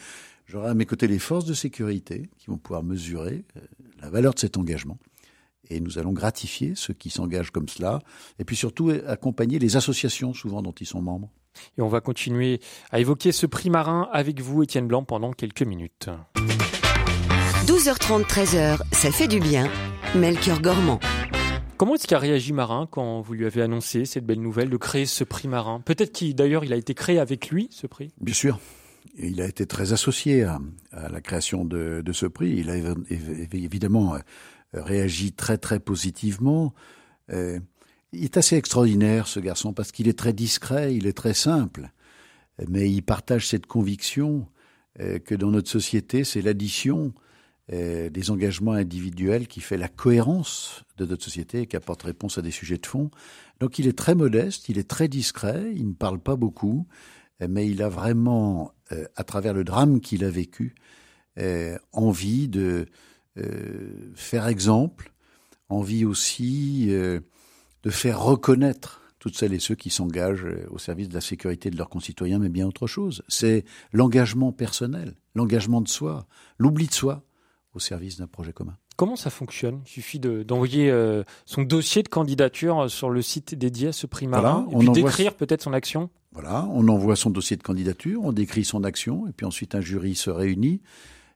j'aurai 0.45 0.69
à 0.69 0.74
mes 0.75 0.86
côtés 0.86 1.07
les 1.07 1.17
forces 1.17 1.45
de 1.45 1.55
sécurité 1.55 2.29
qui 2.38 2.47
vont 2.47 2.59
pouvoir 2.59 2.83
mesurer 2.83 3.43
euh, 3.57 3.62
la 4.00 4.12
valeur 4.12 4.36
de 4.36 4.39
cet 4.39 4.55
engagement. 4.55 5.00
Et 5.69 5.79
nous 5.79 5.97
allons 5.97 6.13
gratifier 6.13 6.74
ceux 6.75 6.93
qui 6.93 7.09
s'engagent 7.09 7.51
comme 7.51 7.67
cela, 7.67 8.00
et 8.38 8.45
puis 8.45 8.55
surtout 8.55 8.91
accompagner 9.07 9.57
les 9.57 9.75
associations 9.75 10.33
souvent 10.33 10.62
dont 10.62 10.71
ils 10.71 10.86
sont 10.86 11.01
membres. 11.01 11.31
Et 11.77 11.81
on 11.81 11.87
va 11.87 12.01
continuer 12.01 12.59
à 12.91 12.99
évoquer 12.99 13.31
ce 13.31 13.45
prix 13.45 13.69
marin 13.69 14.09
avec 14.11 14.41
vous, 14.41 14.63
Étienne 14.63 14.87
Blanc, 14.87 15.03
pendant 15.03 15.31
quelques 15.31 15.63
minutes. 15.63 16.09
12h30, 17.65 18.23
13h, 18.23 18.79
ça 18.91 19.11
fait 19.11 19.27
du 19.27 19.39
bien. 19.39 19.69
Melchior 20.15 20.61
Gormand. 20.61 20.99
Comment 21.77 21.93
est-ce 21.93 22.07
qu'a 22.07 22.17
réagi 22.17 22.53
Marin 22.53 22.87
quand 22.89 23.21
vous 23.21 23.33
lui 23.33 23.45
avez 23.45 23.61
annoncé 23.61 24.05
cette 24.05 24.25
belle 24.25 24.41
nouvelle 24.41 24.69
de 24.69 24.77
créer 24.77 25.05
ce 25.05 25.23
prix 25.23 25.47
Marin 25.47 25.81
Peut-être 25.81 26.11
qu'il 26.11 26.33
d'ailleurs 26.33 26.63
il 26.63 26.73
a 26.73 26.75
été 26.75 26.95
créé 26.95 27.19
avec 27.19 27.49
lui 27.49 27.67
ce 27.69 27.85
prix? 27.85 28.11
Bien 28.19 28.33
sûr, 28.33 28.59
il 29.15 29.41
a 29.41 29.45
été 29.45 29.67
très 29.67 29.93
associé 29.93 30.43
à, 30.43 30.59
la 30.91 31.21
création 31.21 31.65
de, 31.65 32.03
ce 32.13 32.25
prix. 32.25 32.49
Il 32.49 32.69
a 32.71 32.77
évidemment 33.53 34.15
euh, 34.15 34.19
réagi 34.73 35.33
très 35.33 35.57
très 35.57 35.79
positivement. 35.79 36.73
Euh, 37.31 37.59
il 38.13 38.23
est 38.23 38.37
assez 38.37 38.55
extraordinaire, 38.55 39.27
ce 39.27 39.39
garçon, 39.39 39.73
parce 39.73 39.91
qu'il 39.91 40.07
est 40.07 40.17
très 40.17 40.33
discret, 40.33 40.95
il 40.95 41.07
est 41.07 41.17
très 41.17 41.33
simple, 41.33 41.91
mais 42.67 42.89
il 42.89 43.01
partage 43.01 43.47
cette 43.47 43.65
conviction 43.65 44.47
euh, 44.99 45.19
que 45.19 45.35
dans 45.35 45.51
notre 45.51 45.69
société, 45.69 46.23
c'est 46.23 46.41
l'addition 46.41 47.13
euh, 47.71 48.09
des 48.09 48.31
engagements 48.31 48.71
individuels 48.71 49.47
qui 49.47 49.61
fait 49.61 49.77
la 49.77 49.89
cohérence 49.89 50.83
de 50.97 51.05
notre 51.05 51.23
société 51.23 51.61
et 51.61 51.67
qui 51.67 51.75
apporte 51.75 52.03
réponse 52.03 52.37
à 52.37 52.41
des 52.41 52.51
sujets 52.51 52.77
de 52.77 52.85
fond. 52.85 53.11
Donc 53.59 53.77
il 53.77 53.87
est 53.87 53.97
très 53.97 54.15
modeste, 54.15 54.69
il 54.69 54.77
est 54.77 54.87
très 54.87 55.07
discret, 55.07 55.71
il 55.75 55.89
ne 55.89 55.93
parle 55.93 56.19
pas 56.19 56.35
beaucoup, 56.35 56.87
mais 57.47 57.67
il 57.67 57.83
a 57.83 57.89
vraiment, 57.89 58.71
euh, 58.91 59.05
à 59.15 59.23
travers 59.23 59.53
le 59.53 59.63
drame 59.63 59.99
qu'il 59.99 60.23
a 60.23 60.29
vécu, 60.29 60.75
envie 61.91 62.47
de 62.47 62.87
faire 64.15 64.47
exemple, 64.47 65.13
envie 65.69 66.03
aussi 66.03 66.89
de 67.88 67.91
faire 67.91 68.22
reconnaître 68.22 69.01
toutes 69.17 69.38
celles 69.38 69.53
et 69.53 69.60
ceux 69.60 69.75
qui 69.75 69.89
s'engagent 69.89 70.46
au 70.70 70.77
service 70.77 71.08
de 71.08 71.13
la 71.13 71.22
sécurité 71.22 71.70
de 71.70 71.77
leurs 71.77 71.88
concitoyens, 71.88 72.38
mais 72.38 72.50
bien 72.50 72.67
autre 72.67 72.86
chose. 72.86 73.24
C'est 73.29 73.63
l'engagement 73.94 74.51
personnel, 74.51 75.15
l'engagement 75.36 75.79
de 75.79 75.88
soi, 75.88 76.27
l'oubli 76.58 76.88
de 76.88 76.94
soi 76.94 77.24
au 77.74 77.79
service 77.79 78.17
d'un 78.17 78.27
projet 78.27 78.51
commun. 78.51 78.75
Comment 78.98 79.15
ça 79.15 79.29
fonctionne? 79.29 79.79
Il 79.86 79.89
suffit 79.89 80.20
d'envoyer 80.20 80.91
euh, 80.91 81.24
son 81.46 81.62
dossier 81.62 82.03
de 82.03 82.10
candidature 82.10 82.91
sur 82.91 83.10
le 83.10 83.22
site 83.22 83.56
dédié 83.56 83.88
à 83.88 83.91
ce 83.94 84.06
prix 84.06 84.27
marin 84.27 84.67
et 84.70 84.77
puis 84.77 84.89
d'écrire 84.89 85.34
peut-être 85.36 85.62
son 85.62 85.72
action? 85.72 86.10
Voilà, 86.34 86.67
on 86.74 86.89
envoie 86.89 87.15
son 87.15 87.29
dossier 87.29 87.56
de 87.56 87.63
candidature, 87.63 88.20
on 88.22 88.34
décrit 88.34 88.65
son 88.65 88.84
action 88.84 89.27
et 89.29 89.32
puis 89.32 89.46
ensuite 89.46 89.75
un 89.75 89.82
jury 89.82 90.13
se 90.13 90.29
réunit 90.29 90.82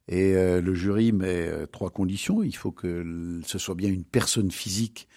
et 0.10 0.36
euh, 0.36 0.60
le 0.60 0.76
jury 0.76 1.14
met 1.14 1.48
euh, 1.48 1.66
trois 1.66 1.92
conditions. 1.92 2.44
Il 2.44 2.58
faut 2.58 2.72
que 2.72 3.40
ce 3.46 3.58
soit 3.58 3.76
bien 3.76 3.90
une 3.90 4.04
personne 4.04 4.52
physique 4.52 5.08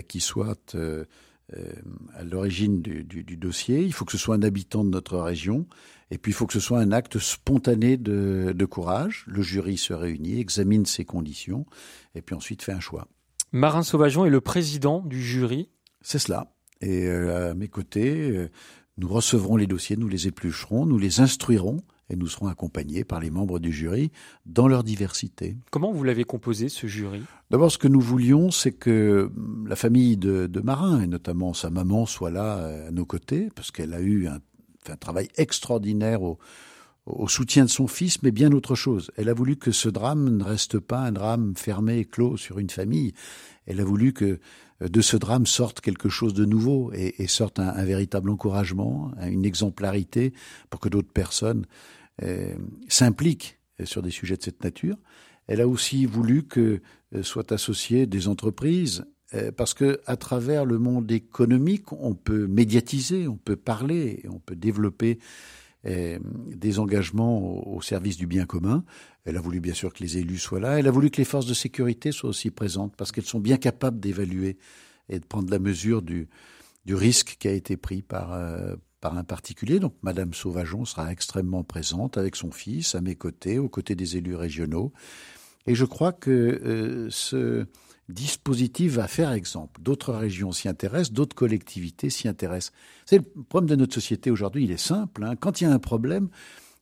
qui 0.00 0.20
soit 0.20 0.74
à 2.14 2.24
l'origine 2.24 2.80
du, 2.80 3.04
du, 3.04 3.36
dossier. 3.36 3.82
Il 3.82 3.92
faut 3.92 4.06
que 4.06 4.12
ce 4.12 4.18
soit 4.18 4.34
un 4.34 4.42
habitant 4.42 4.84
de 4.84 4.90
notre 4.90 5.18
région 5.18 5.66
et 6.12 6.18
puis 6.18 6.30
il 6.30 6.34
faut 6.34 6.46
que 6.46 6.52
ce 6.52 6.60
soit 6.60 6.78
un 6.78 6.92
acte 6.92 7.18
spontané 7.18 7.96
de, 7.96 8.52
de 8.54 8.64
courage. 8.66 9.24
Le 9.26 9.40
jury 9.40 9.78
se 9.78 9.94
réunit, 9.94 10.38
examine 10.38 10.84
ses 10.84 11.06
conditions, 11.06 11.64
et 12.14 12.20
puis 12.20 12.34
ensuite 12.34 12.62
fait 12.62 12.72
un 12.72 12.80
choix. 12.80 13.08
Marin 13.50 13.82
Sauvageon 13.82 14.26
est 14.26 14.30
le 14.30 14.42
président 14.42 15.00
du 15.00 15.22
jury. 15.22 15.70
C'est 16.02 16.18
cela. 16.18 16.52
Et 16.82 17.06
euh, 17.06 17.52
à 17.52 17.54
mes 17.54 17.68
côtés, 17.68 18.30
euh, 18.30 18.50
nous 18.98 19.08
recevrons 19.08 19.56
les 19.56 19.66
dossiers, 19.66 19.96
nous 19.96 20.08
les 20.08 20.26
éplucherons, 20.26 20.84
nous 20.84 20.98
les 20.98 21.20
instruirons 21.20 21.78
et 22.12 22.16
nous 22.16 22.28
serons 22.28 22.48
accompagnés 22.48 23.04
par 23.04 23.20
les 23.20 23.30
membres 23.30 23.58
du 23.58 23.72
jury 23.72 24.10
dans 24.46 24.68
leur 24.68 24.84
diversité. 24.84 25.56
Comment 25.70 25.92
vous 25.92 26.04
l'avez 26.04 26.24
composé, 26.24 26.68
ce 26.68 26.86
jury? 26.86 27.22
D'abord, 27.50 27.72
ce 27.72 27.78
que 27.78 27.88
nous 27.88 28.00
voulions, 28.00 28.50
c'est 28.50 28.72
que 28.72 29.30
la 29.66 29.76
famille 29.76 30.16
de, 30.16 30.46
de 30.46 30.60
Marin, 30.60 31.02
et 31.02 31.06
notamment 31.06 31.54
sa 31.54 31.70
maman, 31.70 32.06
soit 32.06 32.30
là 32.30 32.58
euh, 32.58 32.88
à 32.88 32.90
nos 32.90 33.04
côtés, 33.04 33.48
parce 33.54 33.70
qu'elle 33.70 33.94
a 33.94 34.00
eu 34.00 34.26
un 34.26 34.40
travail 34.96 35.28
extraordinaire 35.36 36.22
au, 36.22 36.38
au 37.06 37.28
soutien 37.28 37.64
de 37.64 37.70
son 37.70 37.86
fils, 37.86 38.22
mais 38.22 38.30
bien 38.30 38.52
autre 38.52 38.74
chose. 38.74 39.10
Elle 39.16 39.28
a 39.28 39.34
voulu 39.34 39.56
que 39.56 39.72
ce 39.72 39.88
drame 39.88 40.36
ne 40.36 40.44
reste 40.44 40.78
pas 40.78 41.00
un 41.00 41.12
drame 41.12 41.54
fermé 41.56 41.98
et 41.98 42.04
clos 42.04 42.36
sur 42.36 42.58
une 42.58 42.70
famille. 42.70 43.12
Elle 43.66 43.80
a 43.80 43.84
voulu 43.84 44.12
que 44.12 44.38
euh, 44.82 44.88
de 44.88 45.00
ce 45.00 45.16
drame 45.16 45.46
sorte 45.46 45.80
quelque 45.80 46.08
chose 46.08 46.34
de 46.34 46.44
nouveau 46.44 46.92
et, 46.94 47.22
et 47.22 47.26
sorte 47.26 47.58
un, 47.58 47.68
un, 47.68 47.84
véritable 47.84 48.30
encouragement, 48.30 49.12
une 49.20 49.44
exemplarité 49.44 50.32
pour 50.70 50.80
que 50.80 50.88
d'autres 50.88 51.12
personnes 51.12 51.66
euh, 52.22 52.54
s'impliquent 52.88 53.58
sur 53.84 54.02
des 54.02 54.10
sujets 54.10 54.36
de 54.36 54.42
cette 54.42 54.62
nature. 54.62 54.96
Elle 55.46 55.60
a 55.60 55.68
aussi 55.68 56.06
voulu 56.06 56.44
que 56.44 56.80
euh, 57.14 57.22
soient 57.22 57.52
associées 57.52 58.06
des 58.06 58.28
entreprises, 58.28 59.04
euh, 59.34 59.50
parce 59.50 59.74
que 59.74 60.00
à 60.06 60.16
travers 60.16 60.64
le 60.64 60.78
monde 60.78 61.10
économique, 61.10 61.92
on 61.92 62.14
peut 62.14 62.46
médiatiser, 62.46 63.28
on 63.28 63.36
peut 63.36 63.56
parler, 63.56 64.22
on 64.30 64.38
peut 64.38 64.56
développer 64.56 65.18
euh, 65.86 66.18
des 66.46 66.78
engagements 66.78 67.66
au, 67.66 67.80
service 67.82 68.16
du 68.16 68.26
bien 68.26 68.46
commun. 68.46 68.84
Elle 69.24 69.36
a 69.36 69.40
voulu 69.40 69.60
bien 69.60 69.74
sûr 69.74 69.92
que 69.92 70.02
les 70.02 70.18
élus 70.18 70.38
soient 70.38 70.60
là. 70.60 70.78
Elle 70.78 70.86
a 70.86 70.90
voulu 70.90 71.10
que 71.10 71.16
les 71.16 71.24
forces 71.24 71.46
de 71.46 71.54
sécurité 71.54 72.12
soient 72.12 72.30
aussi 72.30 72.50
présentes 72.50 72.94
parce 72.96 73.10
qu'elles 73.10 73.24
sont 73.24 73.40
bien 73.40 73.56
capables 73.56 73.98
d'évaluer 73.98 74.58
et 75.08 75.18
de 75.18 75.24
prendre 75.24 75.50
la 75.50 75.58
mesure 75.58 76.02
du, 76.02 76.28
du 76.84 76.94
risque 76.94 77.36
qui 77.38 77.48
a 77.48 77.52
été 77.52 77.76
pris 77.76 78.02
par, 78.02 78.32
euh, 78.32 78.76
par 79.02 79.18
un 79.18 79.24
particulier. 79.24 79.80
Donc 79.80 79.94
Madame 80.00 80.32
Sauvageon 80.32 80.86
sera 80.86 81.12
extrêmement 81.12 81.64
présente 81.64 82.16
avec 82.16 82.36
son 82.36 82.50
fils 82.50 82.94
à 82.94 83.02
mes 83.02 83.16
côtés, 83.16 83.58
aux 83.58 83.68
côtés 83.68 83.94
des 83.94 84.16
élus 84.16 84.36
régionaux. 84.36 84.92
Et 85.66 85.74
je 85.74 85.84
crois 85.84 86.12
que 86.12 86.30
euh, 86.30 87.08
ce 87.10 87.66
dispositif 88.08 88.92
va 88.92 89.08
faire 89.08 89.32
exemple. 89.32 89.82
D'autres 89.82 90.14
régions 90.14 90.52
s'y 90.52 90.68
intéressent, 90.68 91.12
d'autres 91.12 91.36
collectivités 91.36 92.10
s'y 92.10 92.28
intéressent. 92.28 92.72
C'est 93.04 93.18
le 93.18 93.42
problème 93.44 93.68
de 93.68 93.76
notre 93.76 93.94
société 93.94 94.30
aujourd'hui, 94.30 94.64
il 94.64 94.70
est 94.70 94.76
simple. 94.76 95.24
Hein. 95.24 95.36
Quand 95.36 95.60
il 95.60 95.64
y 95.64 95.66
a 95.66 95.72
un 95.72 95.78
problème, 95.78 96.28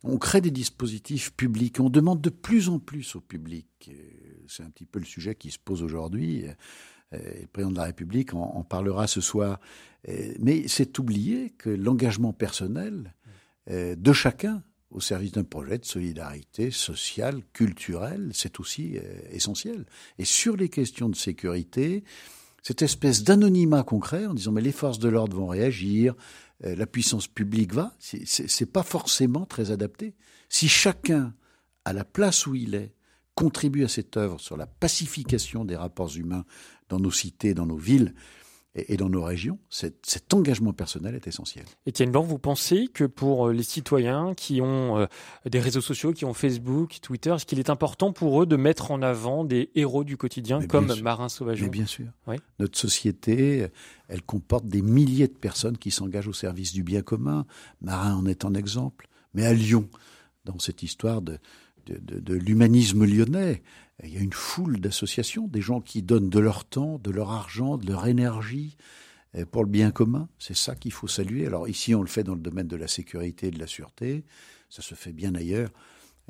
on 0.05 0.19
crée 0.19 0.41
des 0.41 0.51
dispositifs 0.51 1.33
publics, 1.33 1.81
on 1.81 1.91
demande 1.91 2.21
de 2.21 2.31
plus 2.31 2.69
en 2.69 2.79
plus 2.79 3.17
au 3.17 3.21
public. 3.21 3.91
C'est 4.47 4.63
un 4.63 4.71
petit 4.71 4.87
peu 4.87 4.99
le 4.99 5.05
sujet 5.05 5.35
qui 5.35 5.51
se 5.51 5.59
pose 5.59 5.83
aujourd'hui. 5.83 6.45
Le 7.13 7.47
président 7.53 7.73
de 7.73 7.77
la 7.77 7.85
République 7.85 8.35
en, 8.35 8.63
parlera 8.63 9.07
ce 9.07 9.21
soir. 9.21 9.59
Mais 10.39 10.69
c'est 10.69 10.99
oublier 10.99 11.51
que 11.51 11.71
l'engagement 11.71 12.33
personnel 12.33 13.15
euh, 13.71 13.95
de 13.95 14.13
chacun 14.13 14.63
au 14.91 15.01
service 15.01 15.33
d'un 15.33 15.45
projet 15.45 15.79
de 15.79 15.85
solidarité 15.85 16.71
sociale, 16.71 17.43
culturelle, 17.53 18.31
c'est 18.35 18.59
aussi 18.59 18.97
euh, 18.97 19.03
essentiel. 19.31 19.87
Et 20.19 20.25
sur 20.25 20.57
les 20.57 20.69
questions 20.69 21.09
de 21.09 21.15
sécurité, 21.15 22.03
cette 22.63 22.83
espèce 22.83 23.23
d'anonymat 23.23 23.85
concret 23.85 24.27
en 24.27 24.35
disant 24.35 24.53
mais 24.53 24.63
les 24.63 24.73
forces 24.73 24.99
de 24.99 25.09
l'ordre 25.09 25.37
vont 25.37 25.47
réagir, 25.47 26.15
euh, 26.65 26.75
la 26.75 26.87
puissance 26.87 27.29
publique 27.29 27.73
va, 27.73 27.95
c'est 28.01 28.73
pas 28.73 28.83
forcément 28.83 29.47
très 29.47 29.71
adapté. 29.71 30.15
Si 30.49 30.69
chacun, 30.69 31.35
à 31.85 31.93
la 31.93 32.05
place 32.05 32.47
où 32.47 32.55
il 32.57 32.75
est, 32.75 32.93
contribue 33.41 33.85
à 33.85 33.89
cette 33.89 34.19
œuvre 34.19 34.39
sur 34.39 34.59
la 34.59 34.67
pacification 34.67 35.65
des 35.65 35.75
rapports 35.75 36.15
humains 36.15 36.45
dans 36.91 37.01
nos 37.01 37.11
cités, 37.11 37.55
dans 37.55 37.65
nos 37.65 37.79
villes, 37.79 38.13
et, 38.75 38.97
dans 38.97 39.09
nos 39.09 39.25
régions, 39.25 39.59
cet, 39.69 40.07
cet, 40.07 40.33
engagement 40.33 40.73
personnel 40.73 41.17
est 41.17 41.27
essentiel. 41.27 41.65
Étienne 41.87 42.13
Blanc, 42.13 42.23
vous 42.23 42.39
pensez 42.39 42.87
que 42.87 43.03
pour 43.03 43.49
euh, 43.49 43.53
les 43.53 43.65
citoyens 43.65 44.33
qui 44.35 44.61
ont 44.61 44.99
euh, 44.99 45.07
des 45.45 45.59
réseaux 45.59 45.81
sociaux, 45.81 46.13
qui 46.13 46.25
ont 46.25 46.35
Facebook, 46.35 46.99
Twitter, 47.03 47.35
est-ce 47.35 47.47
qu'il 47.47 47.59
est 47.59 47.69
important 47.69 48.13
pour 48.13 48.43
eux 48.43 48.47
de 48.47 48.55
mettre 48.55 48.93
en 48.93 49.03
avant 49.03 49.45
des 49.45 49.71
héros 49.75 50.05
du 50.05 50.17
quotidien 50.17 50.65
comme 50.65 50.95
Marin 51.01 51.29
Sauvageon? 51.29 51.65
Mais 51.65 51.71
bien 51.71 51.87
sûr. 51.87 52.07
Oui. 52.29 52.37
Notre 52.61 52.79
société, 52.79 53.67
elle 54.07 54.23
comporte 54.23 54.67
des 54.67 54.83
milliers 54.83 55.29
de 55.29 55.33
personnes 55.33 55.77
qui 55.77 55.91
s'engagent 55.91 56.29
au 56.29 56.33
service 56.33 56.73
du 56.73 56.85
bien 56.85 57.03
commun. 57.03 57.47
Marin 57.81 58.15
en 58.15 58.27
est 58.27 58.45
un 58.45 58.55
exemple. 58.55 59.09
Mais 59.35 59.47
à 59.47 59.53
Lyon, 59.53 59.89
dans 60.45 60.61
cette 60.61 60.85
histoire 60.85 61.23
de, 61.23 61.39
de, 61.91 62.15
de, 62.15 62.21
de 62.21 62.35
l'humanisme 62.35 63.05
lyonnais, 63.05 63.63
il 64.03 64.15
y 64.15 64.19
a 64.19 64.21
une 64.21 64.33
foule 64.33 64.81
d'associations, 64.81 65.47
des 65.47 65.61
gens 65.61 65.81
qui 65.81 66.03
donnent 66.03 66.31
de 66.31 66.39
leur 66.39 66.65
temps, 66.65 66.99
de 67.03 67.11
leur 67.11 67.31
argent, 67.31 67.77
de 67.77 67.87
leur 67.87 68.07
énergie 68.07 68.77
euh, 69.37 69.45
pour 69.45 69.65
le 69.65 69.71
bien 69.71 69.91
commun. 69.91 70.29
C'est 70.39 70.57
ça 70.57 70.75
qu'il 70.75 70.93
faut 70.93 71.09
saluer. 71.09 71.47
Alors 71.47 71.69
ici, 71.69 71.95
on 71.95 72.03
le 72.03 72.09
fait 72.09 72.25
dans 72.25 72.35
le 72.35 72.41
domaine 72.41 72.69
de 72.69 72.77
la 72.77 72.89
sécurité 72.89 73.49
et 73.49 73.51
de 73.51 73.59
la 73.59 73.67
sûreté. 73.67 74.25
Ça 74.69 74.83
se 74.83 74.95
fait 74.95 75.13
bien 75.13 75.35
ailleurs. 75.35 75.71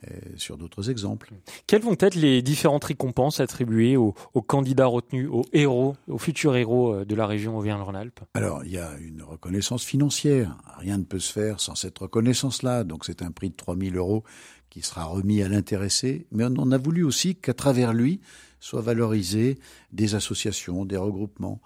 Euh, 0.09 0.15
sur 0.37 0.57
d'autres 0.57 0.89
exemples. 0.89 1.35
Quelles 1.67 1.83
vont 1.83 1.97
être 1.99 2.15
les 2.15 2.41
différentes 2.41 2.85
récompenses 2.85 3.39
attribuées 3.39 3.99
aux, 3.99 4.15
aux, 4.33 4.41
candidats 4.41 4.87
retenus, 4.87 5.29
aux 5.31 5.45
héros, 5.53 5.95
aux 6.09 6.17
futurs 6.17 6.57
héros 6.57 6.95
euh, 6.95 7.05
de 7.05 7.15
la 7.15 7.27
région 7.27 7.59
Auvergne-Rhône-Alpes? 7.59 8.21
Alors, 8.33 8.65
il 8.65 8.71
y 8.71 8.79
a 8.79 8.97
une 8.99 9.23
reconnaissance 9.23 9.85
financière. 9.85 10.57
Rien 10.79 10.97
ne 10.97 11.03
peut 11.03 11.19
se 11.19 11.31
faire 11.31 11.61
sans 11.61 11.75
cette 11.75 11.99
reconnaissance-là. 11.99 12.85
Donc, 12.85 13.05
c'est 13.05 13.21
un 13.21 13.31
prix 13.31 13.51
de 13.51 13.57
3000 13.57 13.95
euros 13.99 14.25
qui 14.71 14.83
sera 14.83 15.05
remis 15.05 15.43
à 15.43 15.49
l'intéressé, 15.49 16.27
mais 16.33 16.45
on 16.45 16.71
a 16.71 16.79
voulu 16.79 17.05
aussi 17.05 17.35
qu'à 17.35 17.55
travers 17.55 17.93
lui 17.93 18.21
soient 18.61 18.83
valorisées 18.83 19.59
des 19.93 20.15
associations, 20.15 20.85
des 20.85 20.97
regroupements 20.97 21.61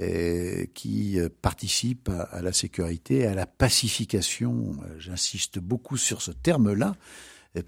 euh, 0.00 0.64
qui 0.72 1.20
euh, 1.20 1.28
participent 1.42 2.08
à, 2.08 2.40
la 2.40 2.52
sécurité, 2.52 3.26
à 3.26 3.34
la 3.34 3.46
pacification. 3.46 4.74
Euh, 4.84 4.98
j'insiste 4.98 5.58
beaucoup 5.58 5.96
sur 5.96 6.22
ce 6.22 6.30
terme-là, 6.30 6.96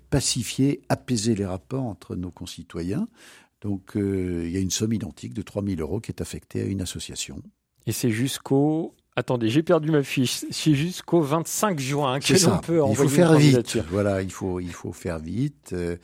pacifier, 0.08 0.80
apaiser 0.88 1.34
les 1.34 1.44
rapports 1.44 1.84
entre 1.84 2.16
nos 2.16 2.30
concitoyens. 2.30 3.08
Donc 3.60 3.92
il 3.94 4.50
y 4.50 4.56
a 4.56 4.60
une 4.60 4.70
somme 4.70 4.94
identique 4.94 5.34
de 5.34 5.42
3000 5.42 5.80
euros 5.80 6.00
qui 6.00 6.10
est 6.10 6.22
affectée 6.22 6.62
à 6.62 6.64
une 6.64 6.80
association. 6.80 7.42
Et 7.86 7.92
c'est 7.92 8.10
jusqu'au 8.10 8.94
Attendez, 9.16 9.48
j'ai 9.48 9.62
perdu 9.62 9.92
ma 9.92 10.02
fiche. 10.02 10.44
C'est 10.50 10.74
jusqu'au 10.74 11.20
25 11.20 11.78
juin 11.78 12.18
que 12.18 12.32
l'on 12.46 12.58
peut 12.58 12.82
envoyer 12.82 12.92
Il 12.92 12.96
faut 12.96 13.08
faire 13.08 13.34
vite. 13.34 13.78
Voilà, 13.90 14.22
il 14.22 14.32
faut, 14.32 14.58
il 14.58 14.72
faut 14.72 14.92
faire 14.92 15.20
vite. 15.20 15.70
Euh, 15.72 15.96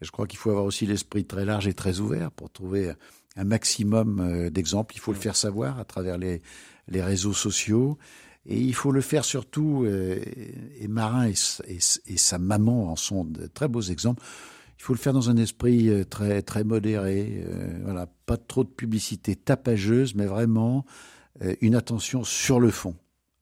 je 0.00 0.10
crois 0.10 0.26
qu'il 0.26 0.38
faut 0.38 0.50
avoir 0.50 0.64
aussi 0.64 0.84
l'esprit 0.84 1.24
très 1.24 1.44
large 1.44 1.68
et 1.68 1.74
très 1.74 2.00
ouvert 2.00 2.32
pour 2.32 2.50
trouver 2.50 2.92
un 3.36 3.44
maximum 3.44 4.18
euh, 4.20 4.50
d'exemples. 4.50 4.96
Il 4.96 4.98
faut 4.98 5.12
le 5.12 5.18
faire 5.18 5.36
savoir 5.36 5.78
à 5.78 5.84
travers 5.84 6.18
les, 6.18 6.42
les 6.88 7.02
réseaux 7.02 7.32
sociaux. 7.32 7.96
Et 8.44 8.58
il 8.58 8.74
faut 8.74 8.90
le 8.90 9.02
faire 9.02 9.24
surtout, 9.24 9.84
euh, 9.84 10.18
et 10.80 10.88
Marin 10.88 11.28
et, 11.28 11.34
et, 11.68 11.78
et, 12.06 12.16
sa 12.16 12.38
maman 12.38 12.90
en 12.90 12.96
sont 12.96 13.24
de 13.24 13.46
très 13.46 13.68
beaux 13.68 13.82
exemples, 13.82 14.22
il 14.78 14.82
faut 14.82 14.94
le 14.94 14.98
faire 14.98 15.12
dans 15.12 15.28
un 15.28 15.36
esprit 15.36 15.90
très, 16.08 16.40
très 16.40 16.64
modéré. 16.64 17.44
voilà, 17.82 18.06
pas 18.26 18.36
trop 18.38 18.64
de 18.64 18.70
publicité 18.70 19.36
tapageuse, 19.36 20.14
mais 20.14 20.24
vraiment 20.24 20.86
euh, 20.86 21.17
une 21.60 21.74
attention 21.74 22.24
sur 22.24 22.60
le 22.60 22.70
fond. 22.70 22.96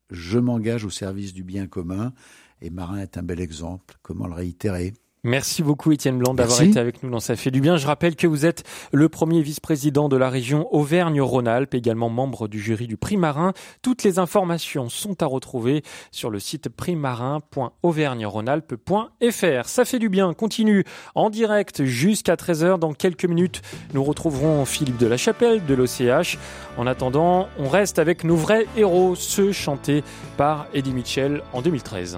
Je 0.09 0.39
m'engage 0.39 0.85
au 0.85 0.89
service 0.89 1.33
du 1.33 1.43
bien 1.43 1.67
commun 1.67 2.13
et 2.61 2.69
Marin 2.69 2.99
est 2.99 3.17
un 3.17 3.23
bel 3.23 3.39
exemple. 3.39 3.97
Comment 4.01 4.27
le 4.27 4.33
réitérer? 4.33 4.93
Merci 5.27 5.61
beaucoup 5.61 5.91
Étienne 5.91 6.17
Blanc 6.19 6.33
d'avoir 6.33 6.61
été 6.61 6.79
avec 6.79 7.03
nous 7.03 7.09
dans 7.09 7.19
Ça 7.19 7.35
fait 7.35 7.51
du 7.51 7.59
bien. 7.59 7.75
Je 7.75 7.85
rappelle 7.85 8.15
que 8.15 8.27
vous 8.27 8.45
êtes 8.45 8.63
le 8.93 9.09
premier 9.09 9.41
vice-président 9.41 10.07
de 10.07 10.15
la 10.15 10.29
région 10.29 10.73
Auvergne-Rhône-Alpes, 10.73 11.73
également 11.73 12.07
membre 12.07 12.47
du 12.47 12.61
jury 12.61 12.87
du 12.87 12.95
prix 12.95 13.17
marin. 13.17 13.51
Toutes 13.81 14.03
les 14.03 14.19
informations 14.19 14.87
sont 14.87 15.21
à 15.21 15.25
retrouver 15.25 15.83
sur 16.11 16.29
le 16.29 16.39
site 16.39 16.69
primarin.auvergne-rhône-alpes.fr. 16.69 19.67
Ça 19.67 19.83
fait 19.83 19.99
du 19.99 20.07
bien, 20.07 20.33
continue 20.33 20.85
en 21.13 21.29
direct 21.29 21.83
jusqu'à 21.83 22.35
13h. 22.35 22.79
Dans 22.79 22.93
quelques 22.93 23.25
minutes, 23.25 23.61
nous 23.93 24.05
retrouverons 24.05 24.63
Philippe 24.63 24.97
de 24.97 25.07
la 25.07 25.17
Chapelle 25.17 25.65
de 25.65 25.73
l'OCH. 25.73 26.37
En 26.77 26.87
attendant, 26.87 27.49
on 27.59 27.67
reste 27.67 27.99
avec 27.99 28.23
nos 28.23 28.37
vrais 28.37 28.65
héros, 28.77 29.13
ceux 29.15 29.51
chantés 29.51 30.05
par 30.37 30.67
Eddie 30.73 30.93
Mitchell 30.93 31.43
en 31.51 31.61
2013. 31.61 32.17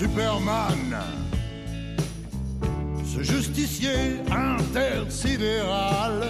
Superman, 0.00 0.96
ce 3.04 3.22
justicier 3.22 4.16
intersidéral, 4.30 6.22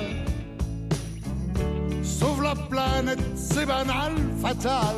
sauve 2.02 2.42
la 2.42 2.56
planète, 2.56 3.20
c'est 3.36 3.66
banal, 3.66 4.14
fatal. 4.42 4.96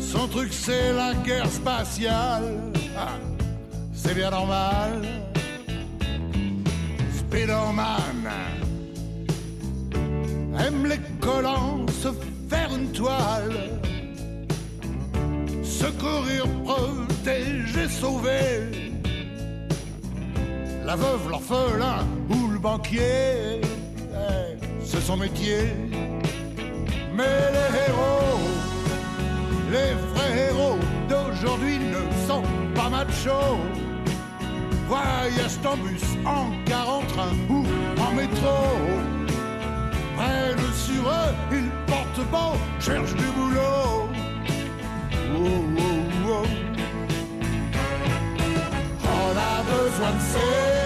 Son 0.00 0.26
truc 0.26 0.52
c'est 0.52 0.92
la 0.92 1.14
guerre 1.14 1.48
spatiale, 1.48 2.58
ah, 2.98 3.20
c'est 3.94 4.14
bien 4.14 4.30
normal. 4.30 5.00
Spiderman 7.18 8.28
aime 10.58 10.86
les 10.86 11.00
collants, 11.20 11.86
se 12.02 12.08
faire 12.48 12.74
une 12.74 12.90
toile 12.90 13.78
secourir, 15.72 16.44
protéger, 16.64 17.88
sauver. 17.88 18.92
La 20.84 20.96
veuve, 20.96 21.28
l'orphelin 21.30 22.06
ou 22.28 22.48
le 22.48 22.58
banquier, 22.58 23.60
eh, 23.60 24.56
c'est 24.84 25.00
son 25.00 25.16
métier. 25.16 25.72
Mais 27.16 27.38
les 27.56 27.70
héros, 27.84 28.40
les 29.70 29.92
vrais 30.12 30.34
héros 30.48 30.78
d'aujourd'hui 31.08 31.78
ne 31.78 32.02
sont 32.28 32.42
pas 32.74 32.88
machos. 32.88 33.60
Voyagent 34.88 35.64
en 35.64 35.76
bus, 35.76 36.04
en 36.26 36.46
car, 36.66 36.88
en 36.98 37.02
train 37.12 37.32
ou 37.48 37.64
en 38.00 38.12
métro. 38.14 38.58
Prennent 40.16 40.72
sur 40.86 41.08
eux, 41.08 41.32
ils 41.52 41.70
portent 41.86 42.30
bon, 42.30 42.52
cherchent 42.80 43.14
du 43.14 43.28
boulot. 43.36 44.21
On 45.34 45.38
a 49.36 49.62
besoin 49.62 50.12
de 50.12 50.20
ces 50.20 50.38
héros 50.38 50.81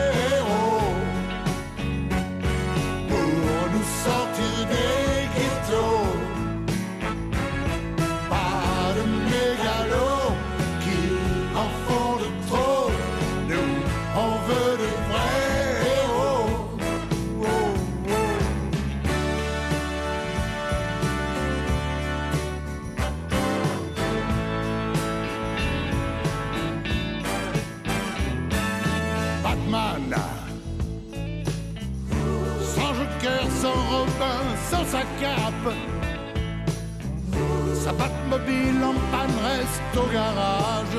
garage. 40.12 40.98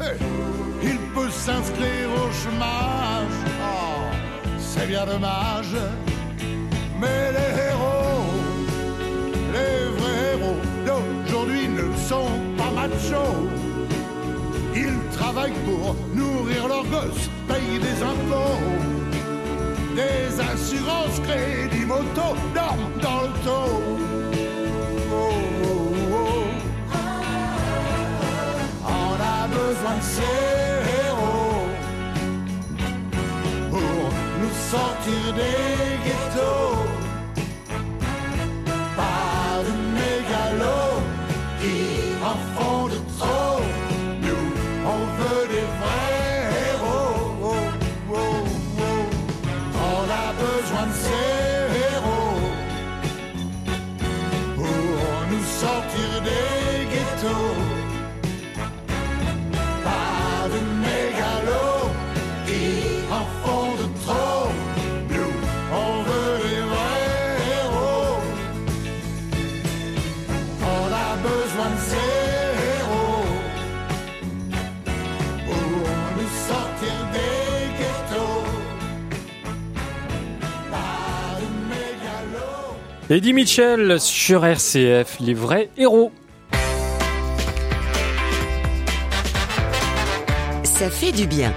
Hey, 0.00 0.16
il 0.82 0.98
peut 1.14 1.30
s'inscrire 1.30 2.08
au 2.22 2.30
chômage. 2.32 3.38
Oh, 3.60 4.02
c'est 4.58 4.86
bien 4.86 5.04
dommage. 5.06 5.76
Mais 7.00 7.32
les 7.36 7.52
héros, 7.68 8.24
les 9.54 9.76
vrais 9.96 10.20
héros 10.32 10.60
d'aujourd'hui 10.86 11.68
ne 11.68 11.86
sont 12.08 12.32
pas 12.56 12.70
machos. 12.70 13.48
Ils 14.74 14.98
travaillent 15.16 15.60
pour 15.64 15.94
nourrir 16.14 16.68
leurs 16.68 16.84
gosses, 16.84 17.28
payent 17.48 17.78
des 17.78 18.02
impôts, 18.02 18.62
des 19.94 20.40
assurances, 20.40 21.20
crédits 21.26 21.84
moto, 21.84 22.36
dorment 22.54 23.00
dans 23.02 23.22
le 23.22 23.32
taux. 23.44 24.01
Ces 30.02 30.22
héros 31.06 31.68
pour 33.70 34.10
nous 34.40 34.54
sortir 34.70 35.32
des 35.34 35.98
ghettos. 36.04 37.01
Eddie 83.12 83.34
Mitchell 83.34 84.00
sur 84.00 84.46
RCF, 84.46 85.20
les 85.20 85.34
vrais 85.34 85.68
héros. 85.76 86.12
Ça 90.64 90.88
fait 90.88 91.12
du 91.12 91.26
bien. 91.26 91.52